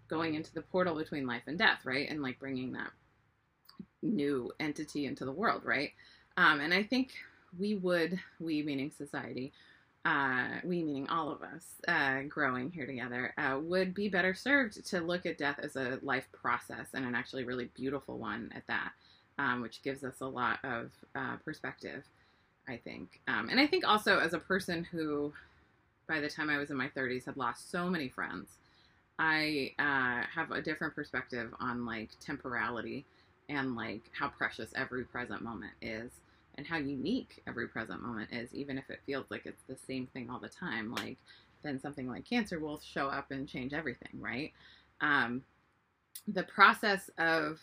going 0.07 0.35
into 0.35 0.53
the 0.53 0.61
portal 0.61 0.95
between 0.95 1.27
life 1.27 1.43
and 1.45 1.57
death, 1.57 1.81
right? 1.83 2.09
And 2.09 2.21
like 2.21 2.39
bringing 2.39 2.71
that 2.71 2.91
new 4.01 4.53
entity 4.61 5.05
into 5.05 5.25
the 5.25 5.31
world, 5.33 5.65
right? 5.65 5.91
Um, 6.37 6.61
and 6.61 6.73
I 6.73 6.83
think 6.83 7.11
we 7.59 7.75
would, 7.75 8.17
we 8.39 8.63
meaning 8.63 8.91
society, 8.97 9.51
uh, 10.05 10.47
we 10.63 10.83
meaning 10.83 11.07
all 11.09 11.31
of 11.31 11.41
us 11.41 11.65
uh, 11.87 12.21
growing 12.27 12.71
here 12.71 12.85
together, 12.85 13.33
uh, 13.37 13.59
would 13.61 13.93
be 13.93 14.09
better 14.09 14.33
served 14.33 14.85
to 14.87 14.99
look 14.99 15.25
at 15.25 15.37
death 15.37 15.59
as 15.61 15.75
a 15.75 15.99
life 16.01 16.27
process 16.31 16.87
and 16.93 17.05
an 17.05 17.15
actually 17.15 17.43
really 17.43 17.69
beautiful 17.75 18.17
one 18.17 18.51
at 18.55 18.65
that, 18.67 18.91
um, 19.37 19.61
which 19.61 19.83
gives 19.83 20.03
us 20.03 20.21
a 20.21 20.25
lot 20.25 20.59
of 20.63 20.91
uh, 21.15 21.35
perspective, 21.45 22.03
I 22.67 22.77
think. 22.77 23.19
Um, 23.27 23.49
and 23.49 23.59
I 23.59 23.67
think 23.67 23.87
also 23.87 24.19
as 24.19 24.33
a 24.33 24.39
person 24.39 24.83
who, 24.83 25.33
by 26.07 26.19
the 26.19 26.29
time 26.29 26.49
I 26.49 26.57
was 26.57 26.71
in 26.71 26.77
my 26.77 26.89
30s, 26.89 27.25
had 27.25 27.37
lost 27.37 27.69
so 27.69 27.89
many 27.89 28.09
friends 28.09 28.47
I 29.21 29.73
uh, 29.77 30.25
have 30.33 30.49
a 30.49 30.63
different 30.63 30.95
perspective 30.95 31.53
on 31.59 31.85
like 31.85 32.09
temporality 32.19 33.05
and 33.49 33.75
like 33.75 34.01
how 34.17 34.29
precious 34.29 34.71
every 34.75 35.03
present 35.03 35.43
moment 35.43 35.73
is 35.79 36.11
and 36.61 36.67
how 36.67 36.77
unique 36.77 37.41
every 37.47 37.67
present 37.67 38.03
moment 38.03 38.29
is, 38.31 38.53
even 38.53 38.77
if 38.77 38.87
it 38.91 38.99
feels 39.07 39.25
like 39.31 39.47
it's 39.47 39.63
the 39.67 39.75
same 39.75 40.05
thing 40.05 40.29
all 40.29 40.37
the 40.37 40.47
time. 40.47 40.93
Like, 40.93 41.17
then 41.63 41.79
something 41.79 42.07
like 42.07 42.23
cancer 42.23 42.59
will 42.59 42.79
show 42.79 43.07
up 43.07 43.31
and 43.31 43.47
change 43.47 43.73
everything, 43.73 44.11
right? 44.19 44.53
Um, 45.01 45.41
the 46.27 46.43
process 46.43 47.09
of, 47.17 47.59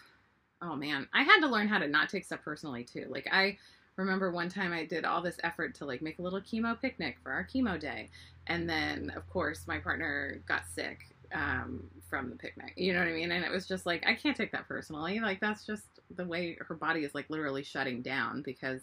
oh 0.60 0.74
man, 0.74 1.06
I 1.14 1.22
had 1.22 1.38
to 1.42 1.46
learn 1.46 1.68
how 1.68 1.78
to 1.78 1.86
not 1.86 2.08
take 2.08 2.24
stuff 2.24 2.40
personally 2.44 2.82
too. 2.82 3.06
Like, 3.08 3.28
I 3.30 3.56
remember 3.94 4.32
one 4.32 4.48
time 4.48 4.72
I 4.72 4.84
did 4.84 5.04
all 5.04 5.22
this 5.22 5.38
effort 5.44 5.76
to 5.76 5.84
like 5.84 6.02
make 6.02 6.18
a 6.18 6.22
little 6.22 6.40
chemo 6.40 6.80
picnic 6.80 7.18
for 7.22 7.30
our 7.30 7.44
chemo 7.44 7.78
day. 7.78 8.10
And 8.48 8.68
then, 8.68 9.12
of 9.14 9.28
course, 9.30 9.68
my 9.68 9.78
partner 9.78 10.42
got 10.48 10.62
sick 10.74 11.14
um, 11.32 11.84
from 12.08 12.30
the 12.30 12.36
picnic. 12.36 12.72
You 12.76 12.92
know 12.92 13.00
what 13.00 13.08
I 13.08 13.12
mean? 13.12 13.32
And 13.32 13.44
it 13.44 13.50
was 13.50 13.66
just 13.66 13.86
like, 13.86 14.04
I 14.06 14.14
can't 14.14 14.36
take 14.36 14.52
that 14.52 14.68
personally. 14.68 15.20
Like, 15.20 15.40
that's 15.40 15.64
just 15.64 15.84
the 16.14 16.24
way 16.24 16.56
her 16.60 16.74
body 16.74 17.04
is 17.04 17.14
like 17.14 17.28
literally 17.28 17.62
shutting 17.62 18.02
down 18.02 18.42
because, 18.42 18.82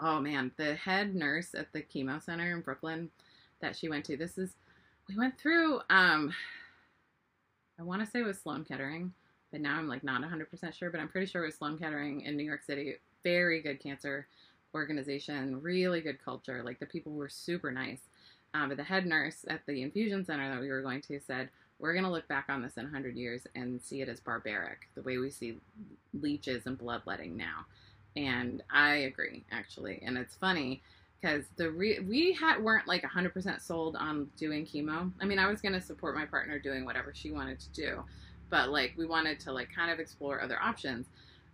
oh 0.00 0.20
man, 0.20 0.52
the 0.56 0.74
head 0.74 1.14
nurse 1.14 1.54
at 1.54 1.72
the 1.72 1.82
chemo 1.82 2.22
center 2.22 2.54
in 2.54 2.60
Brooklyn 2.60 3.10
that 3.60 3.76
she 3.76 3.88
went 3.88 4.04
to, 4.06 4.16
this 4.16 4.38
is, 4.38 4.50
we 5.08 5.16
went 5.16 5.38
through, 5.38 5.80
um, 5.90 6.32
I 7.78 7.82
want 7.82 8.04
to 8.04 8.10
say 8.10 8.20
it 8.20 8.26
was 8.26 8.38
Sloan 8.38 8.64
Kettering, 8.64 9.12
but 9.50 9.60
now 9.60 9.76
I'm 9.78 9.88
like 9.88 10.04
not 10.04 10.22
100% 10.22 10.74
sure, 10.74 10.90
but 10.90 11.00
I'm 11.00 11.08
pretty 11.08 11.26
sure 11.26 11.42
it 11.42 11.46
was 11.46 11.56
Sloan 11.56 11.78
Kettering 11.78 12.22
in 12.22 12.36
New 12.36 12.44
York 12.44 12.62
City. 12.62 12.94
Very 13.24 13.62
good 13.62 13.80
cancer 13.80 14.26
organization, 14.74 15.60
really 15.62 16.00
good 16.00 16.22
culture. 16.22 16.62
Like 16.62 16.78
the 16.78 16.86
people 16.86 17.12
were 17.12 17.28
super 17.28 17.70
nice. 17.70 18.00
Um, 18.54 18.68
but 18.68 18.78
the 18.78 18.84
head 18.84 19.06
nurse 19.06 19.44
at 19.48 19.60
the 19.66 19.82
infusion 19.82 20.24
center 20.24 20.50
that 20.50 20.60
we 20.60 20.70
were 20.70 20.82
going 20.82 21.02
to 21.02 21.20
said, 21.20 21.50
we're 21.78 21.92
going 21.92 22.04
to 22.04 22.10
look 22.10 22.26
back 22.28 22.46
on 22.48 22.62
this 22.62 22.76
in 22.76 22.84
100 22.84 23.16
years 23.16 23.46
and 23.54 23.80
see 23.80 24.00
it 24.00 24.08
as 24.08 24.20
barbaric, 24.20 24.88
the 24.94 25.02
way 25.02 25.18
we 25.18 25.30
see 25.30 25.58
leeches 26.12 26.66
and 26.66 26.76
bloodletting 26.76 27.36
now. 27.36 27.66
And 28.16 28.62
I 28.70 28.94
agree, 28.96 29.44
actually. 29.52 30.02
And 30.04 30.18
it's 30.18 30.34
funny 30.34 30.82
because 31.20 31.44
the 31.56 31.70
re- 31.70 32.00
we 32.00 32.32
had 32.32 32.62
weren't 32.62 32.88
like 32.88 33.02
100% 33.02 33.60
sold 33.60 33.96
on 33.96 34.28
doing 34.36 34.64
chemo. 34.64 35.10
I 35.20 35.24
mean, 35.24 35.38
I 35.38 35.48
was 35.48 35.60
going 35.60 35.74
to 35.74 35.80
support 35.80 36.14
my 36.14 36.24
partner 36.24 36.58
doing 36.58 36.84
whatever 36.84 37.12
she 37.14 37.30
wanted 37.30 37.60
to 37.60 37.68
do, 37.70 38.04
but 38.50 38.70
like 38.70 38.94
we 38.96 39.06
wanted 39.06 39.38
to 39.40 39.52
like 39.52 39.68
kind 39.74 39.90
of 39.90 40.00
explore 40.00 40.40
other 40.40 40.60
options. 40.60 41.06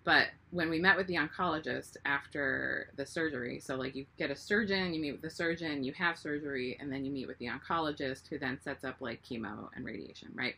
But 0.04 0.28
when 0.50 0.68
we 0.68 0.78
met 0.78 0.96
with 0.96 1.06
the 1.06 1.16
oncologist 1.16 1.96
after 2.04 2.90
the 2.96 3.06
surgery, 3.06 3.58
so 3.58 3.74
like 3.76 3.94
you 3.94 4.04
get 4.18 4.30
a 4.30 4.36
surgeon, 4.36 4.92
you 4.92 5.00
meet 5.00 5.12
with 5.12 5.22
the 5.22 5.30
surgeon, 5.30 5.82
you 5.82 5.92
have 5.94 6.18
surgery, 6.18 6.76
and 6.78 6.92
then 6.92 7.04
you 7.04 7.10
meet 7.10 7.26
with 7.26 7.38
the 7.38 7.48
oncologist 7.48 8.28
who 8.28 8.38
then 8.38 8.60
sets 8.62 8.84
up 8.84 8.96
like 9.00 9.24
chemo 9.24 9.70
and 9.74 9.84
radiation, 9.84 10.28
right? 10.34 10.54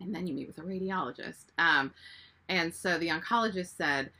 And 0.00 0.14
then 0.14 0.26
you 0.26 0.34
meet 0.34 0.48
with 0.48 0.58
a 0.58 0.62
radiologist. 0.62 1.44
Um, 1.58 1.92
and 2.48 2.74
so 2.74 2.98
the 2.98 3.08
oncologist 3.08 3.76
said, 3.76 4.10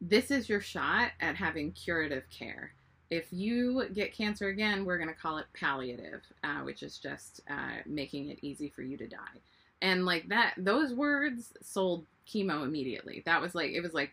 This 0.00 0.30
is 0.32 0.48
your 0.48 0.60
shot 0.60 1.12
at 1.20 1.36
having 1.36 1.72
curative 1.72 2.24
care. 2.30 2.72
If 3.10 3.26
you 3.32 3.88
get 3.92 4.14
cancer 4.14 4.48
again, 4.48 4.84
we're 4.84 4.98
going 4.98 5.08
to 5.08 5.14
call 5.14 5.38
it 5.38 5.46
palliative, 5.54 6.22
uh, 6.44 6.60
which 6.60 6.82
is 6.82 6.98
just 6.98 7.40
uh, 7.48 7.78
making 7.86 8.28
it 8.28 8.38
easy 8.42 8.68
for 8.68 8.82
you 8.82 8.96
to 8.96 9.06
die. 9.06 9.40
And 9.82 10.04
like 10.04 10.28
that, 10.28 10.54
those 10.56 10.92
words 10.92 11.52
sold 11.62 12.06
chemo 12.26 12.64
immediately. 12.64 13.22
That 13.26 13.40
was 13.40 13.54
like, 13.54 13.72
it 13.72 13.80
was 13.80 13.94
like, 13.94 14.12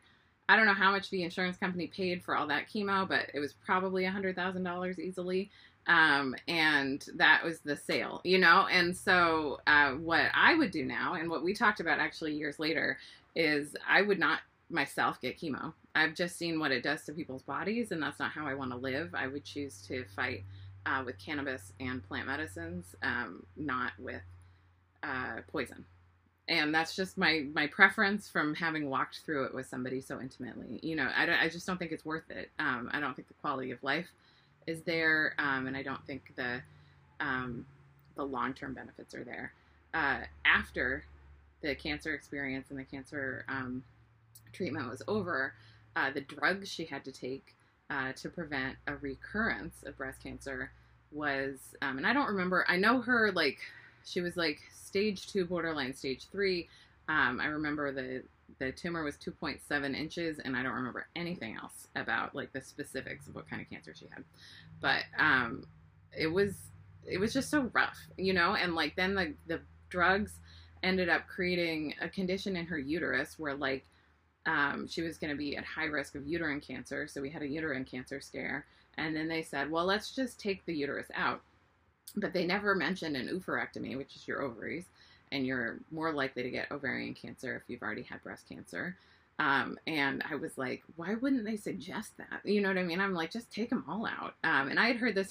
I 0.49 0.55
don't 0.55 0.65
know 0.65 0.73
how 0.73 0.91
much 0.91 1.09
the 1.09 1.23
insurance 1.23 1.57
company 1.57 1.87
paid 1.87 2.23
for 2.23 2.35
all 2.35 2.47
that 2.47 2.69
chemo, 2.73 3.07
but 3.07 3.29
it 3.33 3.39
was 3.39 3.53
probably 3.53 4.05
a 4.05 4.11
hundred 4.11 4.35
thousand 4.35 4.63
dollars 4.63 4.99
easily. 4.99 5.49
Um, 5.87 6.35
and 6.47 7.05
that 7.15 7.43
was 7.43 7.59
the 7.59 7.75
sale, 7.75 8.21
you 8.23 8.39
know? 8.39 8.67
And 8.69 8.95
so, 8.95 9.59
uh, 9.67 9.91
what 9.91 10.25
I 10.33 10.53
would 10.53 10.71
do 10.71 10.83
now, 10.83 11.13
and 11.13 11.29
what 11.29 11.43
we 11.43 11.53
talked 11.53 11.79
about 11.79 11.99
actually 11.99 12.33
years 12.33 12.59
later, 12.59 12.97
is 13.35 13.75
I 13.87 14.01
would 14.01 14.19
not 14.19 14.39
myself 14.69 15.21
get 15.21 15.39
chemo. 15.39 15.73
I've 15.95 16.13
just 16.13 16.37
seen 16.37 16.59
what 16.59 16.71
it 16.71 16.83
does 16.83 17.05
to 17.05 17.13
people's 17.13 17.43
bodies, 17.43 17.91
and 17.91 18.01
that's 18.03 18.19
not 18.19 18.31
how 18.31 18.45
I 18.45 18.53
want 18.53 18.71
to 18.71 18.77
live. 18.77 19.15
I 19.15 19.27
would 19.27 19.45
choose 19.45 19.81
to 19.87 20.03
fight 20.15 20.43
uh, 20.85 21.03
with 21.05 21.17
cannabis 21.19 21.73
and 21.79 22.05
plant 22.07 22.27
medicines, 22.27 22.95
um, 23.01 23.45
not 23.55 23.93
with 23.97 24.21
uh, 25.07 25.41
poison. 25.51 25.85
And 26.49 26.73
that's 26.73 26.95
just 26.95 27.17
my 27.17 27.45
my 27.53 27.67
preference 27.67 28.29
from 28.29 28.55
having 28.55 28.89
walked 28.89 29.21
through 29.25 29.45
it 29.45 29.53
with 29.53 29.67
somebody 29.67 30.01
so 30.01 30.19
intimately. 30.19 30.79
You 30.81 30.95
know 30.95 31.09
i, 31.15 31.45
I 31.45 31.49
just 31.49 31.65
don't 31.67 31.77
think 31.77 31.91
it's 31.91 32.05
worth 32.05 32.29
it. 32.29 32.49
Um, 32.59 32.89
i 32.93 32.99
don't 32.99 33.15
think 33.15 33.27
the 33.27 33.33
quality 33.35 33.71
of 33.71 33.83
life 33.83 34.07
is 34.65 34.81
there 34.81 35.33
um, 35.39 35.67
and 35.67 35.75
i 35.75 35.83
don't 35.83 36.05
think 36.05 36.33
the 36.35 36.61
um, 37.19 37.65
the 38.15 38.23
long-term 38.23 38.73
benefits 38.73 39.13
are 39.13 39.23
there. 39.23 39.53
Uh, 39.93 40.19
after 40.45 41.03
the 41.61 41.75
cancer 41.75 42.13
experience 42.13 42.69
and 42.69 42.79
the 42.79 42.83
cancer 42.83 43.45
um, 43.47 43.83
treatment 44.53 44.89
was 44.89 45.01
over 45.07 45.53
uh, 45.95 46.11
the 46.11 46.21
drugs 46.21 46.69
she 46.69 46.85
had 46.85 47.03
to 47.03 47.11
take 47.11 47.55
uh, 47.89 48.11
to 48.13 48.29
prevent 48.29 48.75
a 48.87 48.95
recurrence 48.97 49.83
of 49.85 49.97
breast 49.97 50.21
cancer 50.21 50.71
was 51.11 51.57
um, 51.81 51.97
and 51.97 52.05
i 52.05 52.13
don't 52.13 52.27
remember 52.27 52.65
i 52.67 52.75
know 52.75 52.99
her 53.01 53.31
like 53.31 53.59
she 54.05 54.21
was 54.21 54.37
like 54.37 54.59
stage 54.73 55.27
two, 55.27 55.45
borderline 55.45 55.93
stage 55.93 56.27
three. 56.31 56.67
Um, 57.09 57.39
I 57.41 57.47
remember 57.47 57.91
the 57.91 58.23
the 58.59 58.71
tumor 58.71 59.03
was 59.03 59.17
2.7 59.17 59.95
inches, 59.95 60.39
and 60.39 60.55
I 60.55 60.63
don't 60.63 60.73
remember 60.73 61.07
anything 61.15 61.57
else 61.61 61.87
about 61.95 62.33
like 62.33 62.53
the 62.53 62.61
specifics 62.61 63.27
of 63.27 63.35
what 63.35 63.49
kind 63.49 63.61
of 63.61 63.69
cancer 63.69 63.93
she 63.93 64.07
had. 64.07 64.23
But 64.81 65.03
um, 65.19 65.65
it 66.17 66.27
was 66.27 66.55
it 67.05 67.19
was 67.19 67.33
just 67.33 67.49
so 67.49 67.69
rough, 67.73 67.97
you 68.17 68.33
know. 68.33 68.55
And 68.55 68.75
like 68.75 68.95
then 68.95 69.15
the 69.15 69.33
the 69.47 69.61
drugs 69.89 70.39
ended 70.83 71.09
up 71.09 71.27
creating 71.27 71.95
a 72.01 72.09
condition 72.09 72.55
in 72.55 72.65
her 72.67 72.77
uterus 72.77 73.37
where 73.37 73.55
like 73.55 73.85
um, 74.47 74.87
she 74.87 75.01
was 75.01 75.17
going 75.17 75.31
to 75.31 75.37
be 75.37 75.57
at 75.57 75.65
high 75.65 75.85
risk 75.85 76.15
of 76.15 76.25
uterine 76.25 76.61
cancer. 76.61 77.07
So 77.07 77.21
we 77.21 77.29
had 77.29 77.41
a 77.41 77.47
uterine 77.47 77.85
cancer 77.85 78.21
scare. 78.21 78.65
And 78.97 79.15
then 79.15 79.27
they 79.27 79.43
said, 79.43 79.69
well, 79.69 79.85
let's 79.85 80.15
just 80.15 80.39
take 80.39 80.65
the 80.65 80.73
uterus 80.73 81.07
out. 81.13 81.41
But 82.15 82.33
they 82.33 82.45
never 82.45 82.73
mentioned 82.73 83.15
an 83.15 83.27
oophorectomy, 83.27 83.97
which 83.97 84.15
is 84.15 84.27
your 84.27 84.41
ovaries, 84.41 84.85
and 85.31 85.45
you're 85.45 85.79
more 85.91 86.11
likely 86.13 86.43
to 86.43 86.49
get 86.49 86.71
ovarian 86.71 87.13
cancer 87.13 87.55
if 87.55 87.63
you've 87.67 87.81
already 87.81 88.03
had 88.03 88.23
breast 88.23 88.47
cancer. 88.47 88.95
Um, 89.39 89.77
and 89.85 90.23
I 90.29 90.35
was 90.35 90.57
like, 90.57 90.83
why 90.95 91.13
wouldn't 91.13 91.45
they 91.45 91.57
suggest 91.57 92.17
that? 92.17 92.41
You 92.43 92.61
know 92.61 92.69
what 92.69 92.77
I 92.77 92.83
mean? 92.83 92.99
I'm 92.99 93.13
like, 93.13 93.31
just 93.31 93.51
take 93.51 93.69
them 93.69 93.85
all 93.87 94.07
out. 94.07 94.33
Um, 94.43 94.69
and 94.69 94.79
I 94.79 94.87
had 94.87 94.97
heard 94.97 95.15
this 95.15 95.29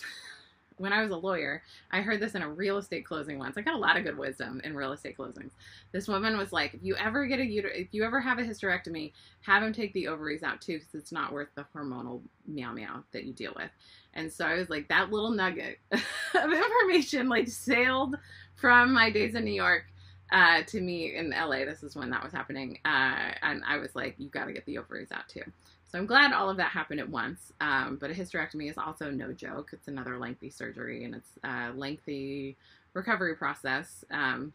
when 0.79 0.93
I 0.93 1.03
was 1.03 1.11
a 1.11 1.17
lawyer. 1.17 1.63
I 1.91 2.01
heard 2.01 2.21
this 2.21 2.35
in 2.35 2.43
a 2.43 2.51
real 2.51 2.79
estate 2.79 3.05
closing 3.05 3.39
once. 3.39 3.57
I 3.57 3.63
got 3.63 3.75
a 3.75 3.79
lot 3.79 3.97
of 3.97 4.05
good 4.05 4.19
wisdom 4.19 4.61
in 4.65 4.77
real 4.77 4.93
estate 4.93 5.17
closings. 5.17 5.51
This 5.93 6.09
woman 6.09 6.37
was 6.37 6.53
like, 6.53 6.75
if 6.75 6.83
you 6.83 6.97
ever 6.97 7.27
get 7.27 7.41
a 7.41 7.45
if 7.45 7.89
you 7.93 8.05
ever 8.05 8.21
have 8.21 8.39
a 8.39 8.43
hysterectomy, 8.43 9.13
have 9.43 9.63
him 9.63 9.73
take 9.73 9.93
the 9.93 10.09
ovaries 10.09 10.43
out 10.43 10.61
too, 10.61 10.79
because 10.79 10.95
it's 10.95 11.13
not 11.13 11.33
worth 11.33 11.49
the 11.55 11.67
hormonal 11.75 12.21
meow 12.47 12.73
meow 12.73 13.03
that 13.13 13.25
you 13.25 13.33
deal 13.33 13.53
with. 13.57 13.71
And 14.15 14.33
so 14.33 14.45
I 14.47 14.55
was 14.55 14.71
like, 14.71 14.89
that 14.89 15.11
little 15.11 15.31
nugget 15.31 15.79
of 15.91 16.53
information 16.53 17.29
like 17.29 17.49
sailed 17.49 18.17
from 18.57 18.93
my 18.93 19.11
days 19.11 19.35
in 19.35 19.45
New 19.45 19.53
York 19.53 19.85
uh, 20.33 20.63
to 20.67 20.81
me 20.81 21.15
in 21.15 21.31
LA. 21.31 21.65
This 21.65 21.83
is 21.83 21.95
when 21.95 22.11
that 22.11 22.23
was 22.23 22.33
happening. 22.33 22.79
Uh, 22.85 23.33
and 23.43 23.63
I 23.67 23.77
was 23.79 23.95
like, 23.95 24.15
you 24.19 24.29
got 24.29 24.47
to 24.47 24.53
get 24.53 24.65
the 24.67 24.79
ovaries 24.79 25.13
out 25.13 25.29
too. 25.29 25.43
So 25.89 25.99
I'm 25.99 26.07
glad 26.07 26.33
all 26.33 26.51
of 26.51 26.57
that 26.57 26.71
happened 26.71 27.01
at 27.01 27.09
once. 27.09 27.53
Um, 27.61 27.99
but 28.01 28.11
a 28.11 28.15
hysterectomy 28.15 28.71
is 28.71 28.79
also 28.79 29.11
no 29.11 29.33
joke. 29.33 29.71
It's 29.73 29.89
another 29.89 30.19
lengthy 30.19 30.51
surgery 30.51 31.05
and 31.05 31.15
it's 31.15 31.39
a 31.45 31.73
lengthy 31.75 32.57
recovery 32.93 33.37
process. 33.37 34.05
Um, 34.11 34.53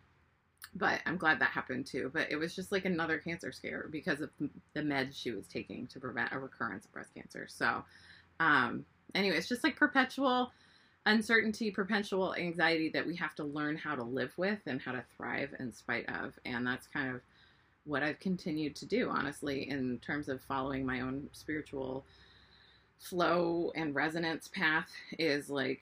but 0.76 1.02
I'm 1.06 1.18
glad 1.18 1.40
that 1.40 1.50
happened 1.52 1.86
too. 1.86 2.12
But 2.14 2.32
it 2.32 2.36
was 2.36 2.56
just 2.56 2.72
like 2.72 2.86
another 2.86 3.18
cancer 3.18 3.52
scare 3.52 3.88
because 3.90 4.22
of 4.22 4.30
the 4.74 4.82
meds 4.82 5.16
she 5.16 5.32
was 5.32 5.48
taking 5.48 5.88
to 5.88 6.00
prevent 6.00 6.34
a 6.34 6.40
recurrence 6.40 6.86
of 6.86 6.92
breast 6.92 7.14
cancer. 7.14 7.48
So, 7.50 7.84
um, 8.40 8.86
anyway, 9.16 9.38
it's 9.38 9.50
just 9.50 9.64
like 9.64 9.76
perpetual 9.76 10.52
uncertainty, 11.06 11.72
perpetual 11.72 12.36
anxiety 12.36 12.90
that 12.90 13.06
we 13.08 13.16
have 13.16 13.34
to 13.36 13.44
learn 13.44 13.76
how 13.76 13.96
to 13.96 14.04
live 14.04 14.32
with 14.38 14.60
and 14.68 14.82
how 14.82 14.92
to 14.92 15.04
thrive 15.18 15.54
in 15.60 15.74
spite 15.74 16.08
of. 16.10 16.38
And 16.46 16.66
that's 16.66 16.88
kind 16.88 17.16
of 17.16 17.22
what 17.86 18.04
I've 18.04 18.20
continued 18.20 18.76
to 18.78 18.86
do, 18.86 19.10
honestly, 19.10 19.70
in 19.70 20.00
terms 20.00 20.30
of 20.30 20.42
following 20.42 20.86
my 20.86 21.02
own 21.02 21.30
spiritual 21.32 22.06
flow 23.00 23.72
and 23.76 23.96
resonance 23.96 24.48
path 24.48 24.90
is 25.18 25.50
like, 25.50 25.82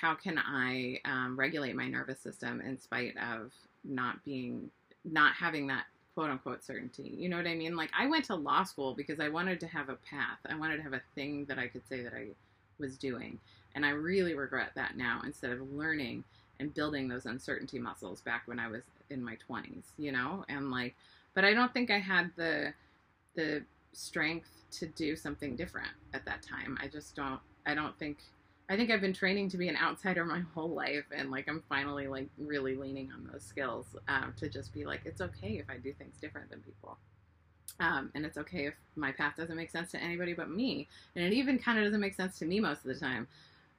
how 0.00 0.14
can 0.14 0.38
I 0.38 1.00
um, 1.04 1.38
regulate 1.38 1.74
my 1.74 1.88
nervous 1.88 2.20
system 2.20 2.60
in 2.60 2.78
spite 2.78 3.14
of 3.16 3.52
not 3.84 4.24
being, 4.24 4.70
not 5.04 5.34
having 5.34 5.66
that 5.68 5.86
quote 6.14 6.30
unquote 6.30 6.62
certainty? 6.62 7.14
You 7.16 7.28
know 7.28 7.36
what 7.38 7.46
I 7.46 7.54
mean? 7.54 7.76
Like, 7.76 7.90
I 7.98 8.06
went 8.06 8.26
to 8.26 8.34
law 8.34 8.62
school 8.62 8.94
because 8.94 9.18
I 9.18 9.28
wanted 9.28 9.58
to 9.60 9.66
have 9.66 9.88
a 9.88 9.96
path, 10.08 10.38
I 10.48 10.54
wanted 10.56 10.76
to 10.76 10.82
have 10.82 10.92
a 10.92 11.02
thing 11.14 11.44
that 11.46 11.58
I 11.58 11.66
could 11.66 11.86
say 11.88 12.02
that 12.02 12.14
I 12.14 12.28
was 12.78 12.96
doing. 12.96 13.38
And 13.74 13.84
I 13.84 13.90
really 13.90 14.34
regret 14.34 14.70
that 14.76 14.96
now 14.96 15.20
instead 15.24 15.50
of 15.50 15.72
learning 15.72 16.24
and 16.60 16.72
building 16.72 17.08
those 17.08 17.26
uncertainty 17.26 17.78
muscles 17.78 18.20
back 18.22 18.42
when 18.46 18.58
I 18.58 18.68
was 18.68 18.82
in 19.10 19.22
my 19.22 19.36
20s, 19.48 19.84
you 19.98 20.12
know? 20.12 20.44
And 20.48 20.70
like, 20.70 20.94
but 21.36 21.44
I 21.44 21.52
don't 21.52 21.72
think 21.72 21.92
I 21.92 22.00
had 22.00 22.32
the 22.34 22.72
the 23.36 23.62
strength 23.92 24.48
to 24.72 24.86
do 24.86 25.14
something 25.14 25.54
different 25.54 25.92
at 26.14 26.24
that 26.24 26.42
time. 26.42 26.76
I 26.82 26.88
just 26.88 27.14
don't 27.14 27.38
I 27.64 27.74
don't 27.74 27.96
think 27.98 28.18
I 28.68 28.76
think 28.76 28.90
I've 28.90 29.02
been 29.02 29.12
training 29.12 29.50
to 29.50 29.58
be 29.58 29.68
an 29.68 29.76
outsider 29.76 30.24
my 30.24 30.40
whole 30.54 30.70
life 30.70 31.04
and 31.14 31.30
like 31.30 31.46
I'm 31.48 31.62
finally 31.68 32.08
like 32.08 32.28
really 32.38 32.74
leaning 32.74 33.12
on 33.12 33.28
those 33.30 33.44
skills 33.44 33.86
um, 34.08 34.32
to 34.38 34.48
just 34.48 34.72
be 34.72 34.84
like 34.84 35.02
it's 35.04 35.20
okay 35.20 35.58
if 35.58 35.70
I 35.70 35.76
do 35.76 35.92
things 35.92 36.16
different 36.20 36.50
than 36.50 36.60
people. 36.60 36.96
Um, 37.78 38.10
and 38.14 38.24
it's 38.24 38.38
okay 38.38 38.66
if 38.66 38.74
my 38.96 39.12
path 39.12 39.34
doesn't 39.36 39.56
make 39.56 39.70
sense 39.70 39.90
to 39.90 40.02
anybody 40.02 40.32
but 40.32 40.48
me. 40.48 40.88
And 41.14 41.22
it 41.22 41.34
even 41.34 41.58
kind 41.58 41.78
of 41.78 41.84
doesn't 41.84 42.00
make 42.00 42.14
sense 42.14 42.38
to 42.38 42.46
me 42.46 42.58
most 42.58 42.78
of 42.78 42.84
the 42.84 42.94
time. 42.94 43.28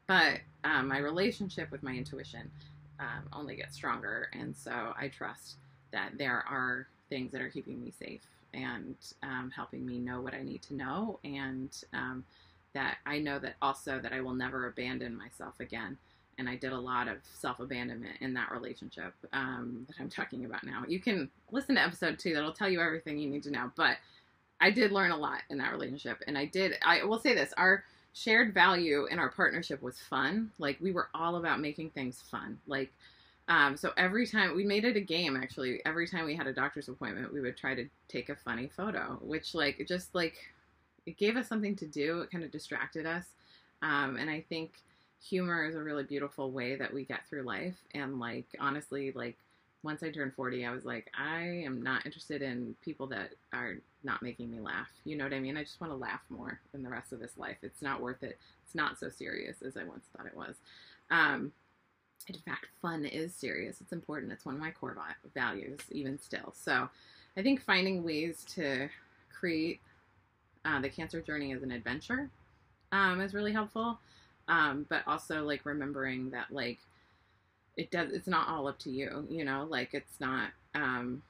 But 0.05 0.41
um, 0.63 0.87
my 0.87 0.99
relationship 0.99 1.71
with 1.71 1.81
my 1.81 1.93
intuition 1.93 2.51
um, 2.99 3.27
only 3.33 3.55
gets 3.55 3.73
stronger. 3.73 4.29
And 4.33 4.55
so 4.55 4.93
I 4.95 5.07
trust 5.07 5.55
that 5.91 6.11
there 6.19 6.45
are 6.47 6.87
things 7.09 7.31
that 7.31 7.41
are 7.41 7.49
keeping 7.49 7.81
me 7.81 7.93
safe 7.97 8.21
and 8.53 8.95
um, 9.23 9.51
helping 9.55 9.85
me 9.85 9.99
know 9.99 10.21
what 10.21 10.33
I 10.33 10.41
need 10.41 10.61
to 10.63 10.75
know. 10.75 11.19
And 11.23 11.69
um, 11.93 12.23
that 12.73 12.97
I 13.05 13.19
know 13.19 13.39
that 13.39 13.55
also 13.61 13.99
that 13.99 14.13
I 14.13 14.21
will 14.21 14.33
never 14.33 14.67
abandon 14.67 15.17
myself 15.17 15.59
again. 15.59 15.97
And 16.39 16.47
I 16.47 16.55
did 16.55 16.71
a 16.71 16.79
lot 16.79 17.07
of 17.07 17.17
self 17.39 17.59
abandonment 17.59 18.17
in 18.21 18.33
that 18.35 18.51
relationship 18.51 19.13
um, 19.33 19.85
that 19.87 19.95
I'm 19.99 20.09
talking 20.09 20.45
about 20.45 20.63
now. 20.63 20.83
You 20.87 20.99
can 20.99 21.29
listen 21.51 21.75
to 21.75 21.81
episode 21.81 22.19
two, 22.19 22.33
that'll 22.33 22.53
tell 22.53 22.69
you 22.69 22.79
everything 22.79 23.17
you 23.17 23.29
need 23.29 23.43
to 23.43 23.51
know. 23.51 23.71
But 23.75 23.97
I 24.61 24.71
did 24.71 24.91
learn 24.91 25.11
a 25.11 25.17
lot 25.17 25.41
in 25.49 25.57
that 25.57 25.71
relationship. 25.71 26.23
And 26.27 26.37
I 26.37 26.45
did, 26.45 26.73
I 26.85 27.03
will 27.03 27.19
say 27.19 27.33
this 27.33 27.53
our 27.57 27.83
shared 28.13 28.53
value 28.53 29.05
in 29.09 29.19
our 29.19 29.29
partnership 29.29 29.81
was 29.81 29.97
fun. 29.97 30.51
Like 30.59 30.77
we 30.79 30.91
were 30.91 31.09
all 31.13 31.37
about 31.37 31.59
making 31.59 31.91
things 31.91 32.21
fun. 32.29 32.59
Like, 32.67 32.91
um, 33.47 33.77
so 33.77 33.91
every 33.97 34.27
time 34.27 34.55
we 34.55 34.65
made 34.65 34.83
it 34.83 34.97
a 34.97 35.01
game, 35.01 35.38
actually, 35.38 35.81
every 35.86 36.07
time 36.07 36.25
we 36.25 36.36
had 36.36 36.47
a 36.47 36.53
doctor's 36.53 36.89
appointment, 36.89 37.33
we 37.33 37.41
would 37.41 37.57
try 37.57 37.75
to 37.75 37.88
take 38.10 38.29
a 38.29 38.36
funny 38.36 38.69
photo, 38.75 39.17
which 39.21 39.55
like 39.55 39.83
just 39.88 40.13
like 40.13 40.36
it 41.05 41.17
gave 41.17 41.38
us 41.38 41.47
something 41.47 41.75
to 41.77 41.86
do. 41.86 42.21
It 42.21 42.31
kind 42.31 42.43
of 42.43 42.51
distracted 42.51 43.05
us, 43.05 43.25
um, 43.81 44.17
and 44.17 44.29
I 44.29 44.43
think 44.49 44.73
humor 45.21 45.65
is 45.65 45.75
a 45.75 45.83
really 45.83 46.03
beautiful 46.03 46.51
way 46.51 46.75
that 46.75 46.93
we 46.93 47.05
get 47.05 47.27
through 47.29 47.43
life. 47.43 47.75
And 47.93 48.19
like 48.19 48.45
honestly, 48.60 49.12
like 49.13 49.38
once 49.83 50.03
I 50.03 50.12
turned 50.12 50.33
40, 50.33 50.65
I 50.65 50.71
was 50.71 50.86
like, 50.86 51.10
I 51.17 51.41
am 51.65 51.81
not 51.81 52.05
interested 52.05 52.41
in 52.41 52.75
people 52.83 53.07
that 53.07 53.31
are 53.53 53.75
not 54.03 54.21
making 54.21 54.51
me 54.51 54.60
laugh. 54.60 54.89
You 55.05 55.15
know 55.15 55.23
what 55.23 55.33
I 55.33 55.39
mean? 55.39 55.57
I 55.57 55.63
just 55.63 55.79
want 55.79 55.93
to 55.93 55.97
laugh 55.97 56.21
more 56.29 56.60
in 56.73 56.83
the 56.83 56.89
rest 56.89 57.13
of 57.13 57.19
this 57.19 57.38
life. 57.38 57.57
It's 57.62 57.81
not 57.81 58.01
worth 58.01 58.23
it. 58.23 58.38
It's 58.65 58.75
not 58.75 58.99
so 58.99 59.10
serious 59.10 59.62
as 59.65 59.77
I 59.77 59.86
once 59.86 60.05
thought 60.15 60.25
it 60.25 60.36
was. 60.36 60.55
Um, 61.10 61.51
in 62.27 62.35
fact, 62.35 62.67
fun 62.81 63.05
is 63.05 63.33
serious. 63.33 63.79
It's 63.81 63.93
important. 63.93 64.31
It's 64.31 64.45
one 64.45 64.55
of 64.55 64.61
my 64.61 64.71
core 64.71 64.97
values, 65.33 65.79
even 65.91 66.19
still. 66.19 66.53
So 66.53 66.89
I 67.37 67.41
think 67.41 67.61
finding 67.61 68.03
ways 68.03 68.43
to 68.55 68.89
create 69.31 69.79
uh, 70.65 70.81
the 70.81 70.89
cancer 70.89 71.21
journey 71.21 71.53
as 71.53 71.63
an 71.63 71.71
adventure 71.71 72.29
um, 72.91 73.21
is 73.21 73.33
really 73.33 73.53
helpful. 73.53 73.99
Um, 74.49 74.85
but 74.89 75.03
also 75.07 75.43
like 75.43 75.65
remembering 75.65 76.31
that 76.31 76.51
like 76.51 76.79
it 77.75 77.91
does 77.91 78.11
it's 78.11 78.27
not 78.27 78.49
all 78.49 78.67
up 78.67 78.79
to 78.79 78.89
you 78.89 79.25
you 79.29 79.45
know 79.45 79.67
like 79.69 79.93
it's 79.93 80.19
not 80.19 80.49
um 80.73 81.21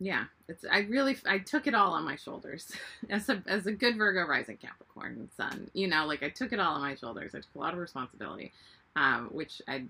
yeah 0.00 0.24
it's 0.48 0.64
i 0.70 0.80
really 0.80 1.16
i 1.26 1.38
took 1.38 1.66
it 1.66 1.74
all 1.74 1.92
on 1.92 2.04
my 2.04 2.16
shoulders 2.16 2.72
as 3.10 3.28
a 3.28 3.42
as 3.46 3.66
a 3.66 3.72
good 3.72 3.96
virgo 3.96 4.26
rising 4.26 4.56
capricorn 4.56 5.28
sun 5.36 5.70
you 5.72 5.86
know 5.86 6.04
like 6.06 6.22
i 6.22 6.28
took 6.28 6.52
it 6.52 6.60
all 6.60 6.74
on 6.74 6.80
my 6.80 6.94
shoulders 6.94 7.34
i 7.34 7.38
took 7.38 7.54
a 7.54 7.58
lot 7.58 7.72
of 7.72 7.78
responsibility 7.78 8.52
um 8.96 9.28
which 9.32 9.62
i 9.68 9.84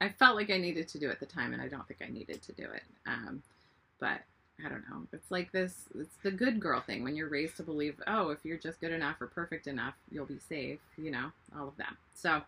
i 0.00 0.08
felt 0.08 0.36
like 0.36 0.50
i 0.50 0.58
needed 0.58 0.88
to 0.88 0.98
do 0.98 1.10
at 1.10 1.20
the 1.20 1.26
time 1.26 1.52
and 1.52 1.62
i 1.62 1.68
don't 1.68 1.86
think 1.86 2.00
i 2.02 2.10
needed 2.10 2.42
to 2.42 2.52
do 2.52 2.64
it 2.64 2.82
um 3.06 3.42
but 4.00 4.20
i 4.64 4.68
don't 4.68 4.88
know 4.90 5.02
it's 5.12 5.30
like 5.30 5.50
this 5.52 5.74
it's 5.98 6.16
the 6.22 6.30
good 6.30 6.60
girl 6.60 6.80
thing 6.80 7.02
when 7.02 7.16
you're 7.16 7.28
raised 7.28 7.56
to 7.56 7.62
believe 7.62 7.94
oh 8.06 8.30
if 8.30 8.38
you're 8.44 8.58
just 8.58 8.80
good 8.80 8.92
enough 8.92 9.20
or 9.20 9.26
perfect 9.26 9.66
enough 9.66 9.94
you'll 10.10 10.26
be 10.26 10.38
safe 10.48 10.80
you 10.96 11.10
know 11.10 11.30
all 11.56 11.68
of 11.68 11.76
that 11.76 11.94
so 12.14 12.42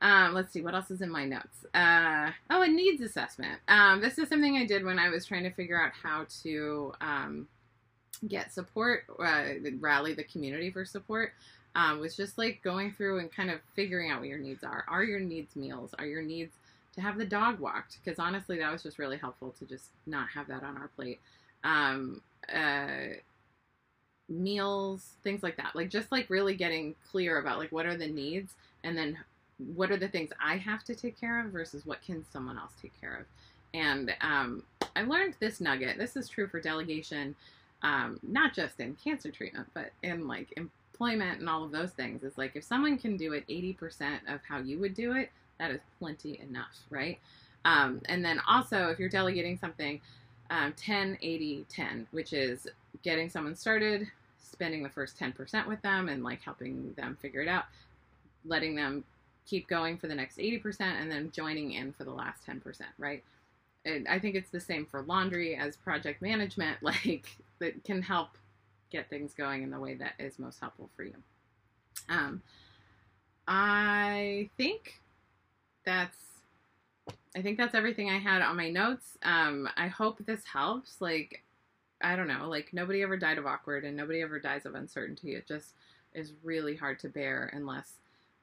um, 0.00 0.34
let's 0.34 0.52
see 0.52 0.60
what 0.62 0.74
else 0.74 0.90
is 0.90 1.00
in 1.00 1.10
my 1.10 1.24
notes. 1.24 1.64
Uh, 1.74 2.30
oh, 2.50 2.62
a 2.62 2.68
needs 2.68 3.02
assessment. 3.02 3.58
Um, 3.66 4.00
this 4.00 4.18
is 4.18 4.28
something 4.28 4.56
I 4.56 4.64
did 4.64 4.84
when 4.84 4.98
I 4.98 5.08
was 5.08 5.26
trying 5.26 5.42
to 5.42 5.50
figure 5.50 5.80
out 5.80 5.92
how 5.92 6.26
to 6.42 6.92
um, 7.00 7.48
get 8.26 8.52
support, 8.52 9.04
uh, 9.18 9.44
rally 9.80 10.14
the 10.14 10.24
community 10.24 10.70
for 10.70 10.84
support. 10.84 11.32
Um, 11.78 12.00
was 12.00 12.16
just 12.16 12.38
like 12.38 12.60
going 12.64 12.92
through 12.92 13.20
and 13.20 13.30
kind 13.30 13.52
of 13.52 13.60
figuring 13.76 14.10
out 14.10 14.18
what 14.18 14.28
your 14.28 14.38
needs 14.38 14.64
are. 14.64 14.84
Are 14.88 15.04
your 15.04 15.20
needs 15.20 15.54
meals? 15.54 15.94
Are 15.96 16.06
your 16.06 16.22
needs 16.22 16.52
to 16.96 17.00
have 17.00 17.16
the 17.16 17.24
dog 17.24 17.60
walked? 17.60 17.98
Because 18.02 18.18
honestly, 18.18 18.58
that 18.58 18.72
was 18.72 18.82
just 18.82 18.98
really 18.98 19.16
helpful 19.16 19.54
to 19.60 19.64
just 19.64 19.90
not 20.04 20.28
have 20.30 20.48
that 20.48 20.64
on 20.64 20.76
our 20.76 20.88
plate. 20.96 21.20
Um, 21.62 22.20
uh, 22.52 23.14
meals, 24.28 25.10
things 25.22 25.44
like 25.44 25.56
that. 25.58 25.76
Like 25.76 25.88
just 25.88 26.10
like 26.10 26.28
really 26.28 26.56
getting 26.56 26.96
clear 27.12 27.38
about 27.38 27.58
like 27.58 27.70
what 27.70 27.86
are 27.86 27.96
the 27.96 28.08
needs 28.08 28.54
and 28.82 28.98
then 28.98 29.16
what 29.76 29.92
are 29.92 29.96
the 29.96 30.08
things 30.08 30.30
I 30.44 30.56
have 30.56 30.82
to 30.84 30.96
take 30.96 31.20
care 31.20 31.44
of 31.44 31.52
versus 31.52 31.86
what 31.86 32.02
can 32.02 32.24
someone 32.32 32.58
else 32.58 32.72
take 32.82 33.00
care 33.00 33.20
of. 33.20 33.26
And 33.72 34.12
um, 34.20 34.64
I 34.96 35.02
learned 35.02 35.34
this 35.38 35.60
nugget. 35.60 35.96
This 35.96 36.16
is 36.16 36.28
true 36.28 36.48
for 36.48 36.60
delegation, 36.60 37.36
um, 37.82 38.18
not 38.24 38.52
just 38.52 38.80
in 38.80 38.96
cancer 38.96 39.30
treatment, 39.30 39.68
but 39.74 39.92
in 40.02 40.26
like 40.26 40.52
employment 40.98 41.40
and 41.40 41.48
all 41.48 41.64
of 41.64 41.70
those 41.70 41.90
things. 41.90 42.22
Is 42.22 42.36
like 42.36 42.56
if 42.56 42.64
someone 42.64 42.98
can 42.98 43.16
do 43.16 43.32
it 43.32 43.46
80% 43.48 44.20
of 44.32 44.40
how 44.48 44.58
you 44.58 44.78
would 44.78 44.94
do 44.94 45.12
it, 45.12 45.30
that 45.58 45.70
is 45.70 45.80
plenty 45.98 46.40
enough, 46.40 46.76
right? 46.90 47.18
Um, 47.64 48.00
and 48.06 48.24
then 48.24 48.40
also, 48.48 48.88
if 48.88 48.98
you're 48.98 49.08
delegating 49.08 49.58
something, 49.58 50.00
um, 50.50 50.72
10, 50.76 51.18
80, 51.20 51.66
10, 51.68 52.06
which 52.12 52.32
is 52.32 52.66
getting 53.02 53.28
someone 53.28 53.54
started, 53.54 54.06
spending 54.38 54.82
the 54.82 54.88
first 54.88 55.18
10% 55.18 55.66
with 55.66 55.82
them 55.82 56.08
and 56.08 56.22
like 56.22 56.42
helping 56.42 56.94
them 56.94 57.18
figure 57.20 57.42
it 57.42 57.48
out, 57.48 57.64
letting 58.44 58.74
them 58.74 59.04
keep 59.46 59.68
going 59.68 59.98
for 59.98 60.06
the 60.06 60.14
next 60.14 60.38
80% 60.38 60.80
and 60.80 61.10
then 61.10 61.30
joining 61.32 61.72
in 61.72 61.92
for 61.92 62.04
the 62.04 62.12
last 62.12 62.46
10%, 62.46 62.62
right? 62.98 63.22
and 63.84 64.06
I 64.08 64.18
think 64.18 64.34
it's 64.34 64.50
the 64.50 64.60
same 64.60 64.86
for 64.86 65.02
laundry 65.02 65.56
as 65.56 65.76
project 65.76 66.22
management. 66.22 66.78
Like 66.88 67.28
that 67.58 67.84
can 67.84 68.02
help 68.02 68.30
get 68.90 69.08
things 69.10 69.34
going 69.34 69.62
in 69.62 69.70
the 69.70 69.80
way 69.80 69.94
that 69.94 70.14
is 70.18 70.38
most 70.38 70.60
helpful 70.60 70.90
for 70.96 71.04
you. 71.04 71.14
Um, 72.08 72.42
I 73.46 74.50
think 74.56 75.00
that's 75.84 76.16
I 77.36 77.42
think 77.42 77.58
that's 77.58 77.74
everything 77.74 78.10
I 78.10 78.18
had 78.18 78.42
on 78.42 78.56
my 78.56 78.70
notes. 78.70 79.16
Um, 79.22 79.68
I 79.76 79.88
hope 79.88 80.24
this 80.24 80.44
helps. 80.44 81.00
Like, 81.00 81.44
I 82.00 82.16
don't 82.16 82.28
know, 82.28 82.48
like 82.48 82.70
nobody 82.72 83.02
ever 83.02 83.16
died 83.16 83.38
of 83.38 83.46
awkward 83.46 83.84
and 83.84 83.96
nobody 83.96 84.22
ever 84.22 84.38
dies 84.38 84.66
of 84.66 84.74
uncertainty. 84.74 85.34
It 85.34 85.46
just 85.46 85.74
is 86.14 86.32
really 86.42 86.74
hard 86.74 86.98
to 87.00 87.08
bear 87.08 87.50
unless 87.52 87.92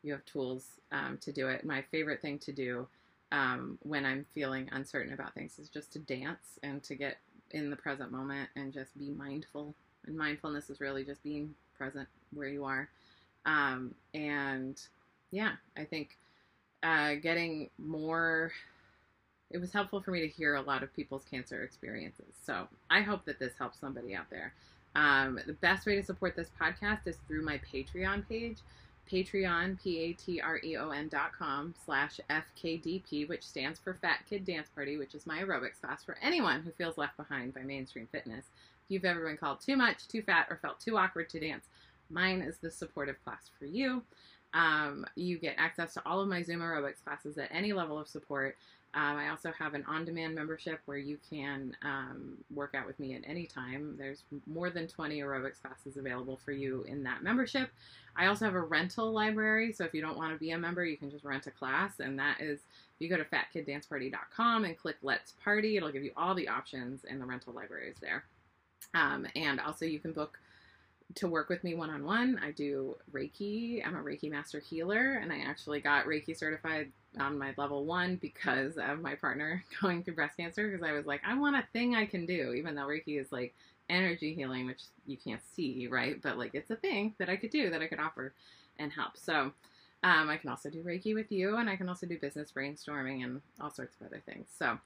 you 0.04 0.14
have 0.14 0.24
tools 0.26 0.66
um, 0.92 1.18
to 1.22 1.32
do 1.32 1.48
it. 1.48 1.66
My 1.66 1.82
favorite 1.92 2.22
thing 2.22 2.40
to 2.40 2.52
do 2.52 2.88
um, 3.32 3.78
when 3.82 4.06
I'm 4.06 4.26
feeling 4.34 4.70
uncertain 4.72 5.14
about 5.14 5.34
things 5.34 5.58
is 5.60 5.68
just 5.68 5.92
to 5.94 6.00
dance 6.00 6.60
and 6.64 6.82
to 6.84 6.96
get 6.96 7.18
in 7.52 7.70
the 7.70 7.76
present 7.76 8.12
moment 8.12 8.50
and 8.56 8.72
just 8.72 8.98
be 8.98 9.10
mindful. 9.10 9.76
And 10.08 10.18
mindfulness 10.18 10.70
is 10.70 10.80
really 10.80 11.04
just 11.04 11.24
being 11.24 11.56
present 11.78 12.08
where 12.34 12.48
you 12.48 12.66
are. 12.66 12.90
Um, 13.46 13.94
and 14.14 14.80
yeah, 15.32 15.54
I 15.78 15.84
think 15.84 16.18
uh, 16.84 17.16
getting 17.16 17.70
more. 17.78 18.52
It 19.52 19.60
was 19.60 19.72
helpful 19.72 20.02
for 20.02 20.12
me 20.12 20.22
to 20.22 20.28
hear 20.28 20.56
a 20.56 20.62
lot 20.62 20.82
of 20.82 20.94
people's 20.96 21.24
cancer 21.30 21.64
experiences. 21.64 22.34
So 22.44 22.68
I 22.90 23.02
hope 23.02 23.26
that 23.26 23.40
this 23.40 23.54
helps 23.58 23.80
somebody 23.80 24.16
out 24.16 24.30
there. 24.30 24.54
Um, 24.96 25.40
the 25.46 25.54
best 25.54 25.86
way 25.86 25.96
to 25.96 26.04
support 26.04 26.36
this 26.36 26.50
podcast 26.60 27.06
is 27.06 27.18
through 27.28 27.44
my 27.44 27.60
Patreon 27.72 28.28
page. 28.28 28.58
Patreon, 29.12 29.82
P-A-T-R-E-O-N 29.84 31.08
dot 31.10 31.32
com 31.38 31.76
slash 31.86 32.20
FKDP, 32.30 33.30
which 33.30 33.44
stands 33.44 33.80
for 33.80 33.94
Fat 33.94 34.22
Kid 34.28 34.46
Dance 34.46 34.68
Party, 34.74 34.98
which 34.98 35.14
is 35.14 35.28
my 35.28 35.40
aerobics 35.42 35.80
class 35.80 36.04
for 36.04 36.18
anyone 36.24 36.62
who 36.64 36.72
feels 36.72 36.98
left 36.98 37.16
behind 37.18 37.54
by 37.54 37.62
mainstream 37.62 38.08
fitness. 38.12 38.46
You've 38.88 39.06
ever 39.06 39.26
been 39.26 39.38
called 39.38 39.62
too 39.62 39.76
much, 39.76 40.08
too 40.08 40.22
fat, 40.22 40.48
or 40.50 40.58
felt 40.58 40.80
too 40.80 40.98
awkward 40.98 41.30
to 41.30 41.40
dance, 41.40 41.66
mine 42.10 42.42
is 42.42 42.58
the 42.58 42.72
supportive 42.72 43.24
class 43.24 43.50
for 43.58 43.66
you. 43.66 44.04
Um, 44.54 45.06
you 45.16 45.38
get 45.38 45.56
access 45.58 45.94
to 45.96 46.02
all 46.06 46.22
of 46.22 46.30
my 46.30 46.42
Zoom 46.42 46.62
aerobics 46.62 47.04
classes 47.04 47.38
at 47.38 47.50
any 47.52 47.74
level 47.74 48.00
of 48.00 48.08
support. 48.08 48.56
Um, 48.94 49.18
I 49.18 49.28
also 49.28 49.52
have 49.52 49.74
an 49.74 49.84
on 49.90 50.06
demand 50.06 50.34
membership 50.36 50.80
where 50.86 50.98
you 50.98 51.18
can 51.30 51.76
um, 51.82 52.38
work 52.54 52.74
out 52.74 52.88
with 52.88 52.98
me 52.98 53.14
at 53.14 53.24
any 53.28 53.46
time. 53.46 53.96
There's 53.98 54.24
more 54.48 54.70
than 54.70 54.88
20 54.88 55.20
aerobics 55.20 55.62
classes 55.62 55.98
available 55.98 56.40
for 56.46 56.54
you 56.54 56.84
in 56.88 57.04
that 57.04 57.22
membership. 57.22 57.70
I 58.16 58.28
also 58.28 58.46
have 58.46 58.54
a 58.54 58.62
rental 58.62 59.12
library, 59.12 59.74
so 59.74 59.84
if 59.84 59.94
you 59.94 60.02
don't 60.02 60.16
want 60.16 60.32
to 60.32 60.40
be 60.40 60.52
a 60.52 60.58
member, 60.58 60.86
you 60.86 60.96
can 60.96 61.12
just 61.12 61.26
rent 61.26 61.46
a 61.48 61.52
class, 61.52 62.00
and 62.00 62.18
that 62.18 62.40
is 62.40 62.60
if 62.60 63.00
you 63.00 63.10
go 63.10 63.18
to 63.18 63.26
fatkiddanceparty.com 63.26 64.64
and 64.64 64.78
click 64.78 64.96
Let's 65.04 65.34
Party, 65.44 65.76
it'll 65.76 65.92
give 65.92 66.04
you 66.04 66.14
all 66.16 66.34
the 66.34 66.48
options, 66.48 67.04
and 67.04 67.20
the 67.20 67.26
rental 67.26 67.52
library 67.52 67.90
is 67.90 67.98
there. 68.00 68.24
Um, 68.96 69.28
and 69.36 69.60
also, 69.60 69.86
you 69.86 70.00
can 70.00 70.14
book 70.14 70.40
to 71.16 71.28
work 71.28 71.50
with 71.50 71.64
me 71.64 71.76
one 71.76 71.92
on 71.92 72.04
one. 72.04 72.40
I 72.44 72.52
do 72.52 72.96
Reiki. 73.14 73.86
I'm 73.86 73.96
a 73.96 74.02
Reiki 74.02 74.32
master 74.32 74.60
healer, 74.60 75.20
and 75.22 75.32
I 75.32 75.40
actually 75.40 75.80
got 75.80 76.06
Reiki 76.06 76.36
certified 76.36 76.92
on 77.20 77.38
my 77.38 77.54
level 77.58 77.86
one 77.86 78.16
because 78.18 78.78
of 78.78 79.02
my 79.02 79.16
partner 79.16 79.64
going 79.82 80.04
through 80.04 80.16
breast 80.16 80.38
cancer. 80.38 80.68
Because 80.70 80.84
I 80.84 80.94
was 80.94 81.06
like, 81.06 81.22
I 81.26 81.38
want 81.38 81.56
a 81.56 81.64
thing 81.74 81.96
I 81.96 82.06
can 82.06 82.26
do, 82.26 82.54
even 82.54 82.74
though 82.74 82.88
Reiki 82.88 83.20
is 83.20 83.32
like 83.32 83.54
energy 83.90 84.34
healing, 84.34 84.66
which 84.66 84.82
you 85.06 85.18
can't 85.18 85.42
see, 85.56 85.88
right? 85.88 86.22
But 86.22 86.38
like 86.38 86.56
it's 86.56 86.72
a 86.72 86.76
thing 86.76 87.14
that 87.20 87.30
I 87.30 87.36
could 87.36 87.52
do 87.52 87.70
that 87.70 87.82
I 87.82 87.88
could 87.88 88.00
offer 88.00 88.34
and 88.80 88.92
help. 88.92 89.18
So 89.18 89.52
um, 90.04 90.30
I 90.30 90.38
can 90.38 90.50
also 90.50 90.70
do 90.70 90.84
Reiki 90.84 91.14
with 91.14 91.32
you, 91.32 91.58
and 91.58 91.70
I 91.70 91.76
can 91.76 91.90
also 91.90 92.06
do 92.06 92.18
business 92.18 92.52
brainstorming 92.56 93.24
and 93.24 93.42
all 93.62 93.72
sorts 93.72 93.96
of 94.00 94.08
other 94.08 94.22
things. 94.26 94.48
So 94.58 94.78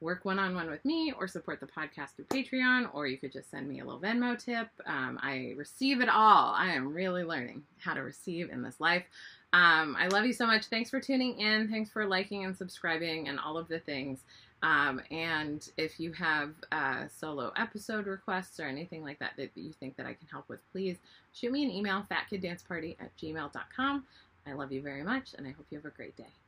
work 0.00 0.24
one 0.24 0.38
on 0.38 0.54
one 0.54 0.70
with 0.70 0.84
me 0.84 1.12
or 1.18 1.26
support 1.26 1.60
the 1.60 1.66
podcast 1.66 2.10
through 2.16 2.26
Patreon, 2.26 2.88
or 2.92 3.06
you 3.06 3.16
could 3.16 3.32
just 3.32 3.50
send 3.50 3.68
me 3.68 3.80
a 3.80 3.84
little 3.84 4.00
Venmo 4.00 4.38
tip. 4.38 4.68
Um, 4.86 5.18
I 5.22 5.54
receive 5.56 6.00
it 6.00 6.08
all. 6.08 6.52
I 6.54 6.72
am 6.72 6.92
really 6.92 7.24
learning 7.24 7.62
how 7.78 7.94
to 7.94 8.02
receive 8.02 8.50
in 8.50 8.62
this 8.62 8.80
life. 8.80 9.04
Um, 9.52 9.96
I 9.98 10.08
love 10.08 10.26
you 10.26 10.32
so 10.32 10.46
much. 10.46 10.66
Thanks 10.66 10.90
for 10.90 11.00
tuning 11.00 11.40
in. 11.40 11.68
Thanks 11.68 11.90
for 11.90 12.06
liking 12.06 12.44
and 12.44 12.56
subscribing 12.56 13.28
and 13.28 13.38
all 13.40 13.56
of 13.56 13.68
the 13.68 13.78
things. 13.78 14.20
Um, 14.62 15.00
and 15.10 15.68
if 15.76 16.00
you 16.00 16.12
have 16.12 16.50
uh, 16.72 17.04
solo 17.08 17.52
episode 17.56 18.06
requests 18.06 18.58
or 18.58 18.64
anything 18.64 19.02
like 19.02 19.18
that 19.20 19.32
that 19.36 19.50
you 19.54 19.72
think 19.72 19.96
that 19.96 20.06
I 20.06 20.14
can 20.14 20.28
help 20.30 20.48
with, 20.48 20.60
please 20.72 20.96
shoot 21.32 21.52
me 21.52 21.64
an 21.64 21.70
email, 21.70 22.04
fatkiddanceparty 22.10 22.96
at 23.00 23.16
gmail.com. 23.16 24.04
I 24.46 24.52
love 24.52 24.72
you 24.72 24.82
very 24.82 25.02
much, 25.02 25.34
and 25.36 25.46
I 25.46 25.50
hope 25.50 25.66
you 25.70 25.78
have 25.78 25.84
a 25.84 25.94
great 25.94 26.16
day. 26.16 26.45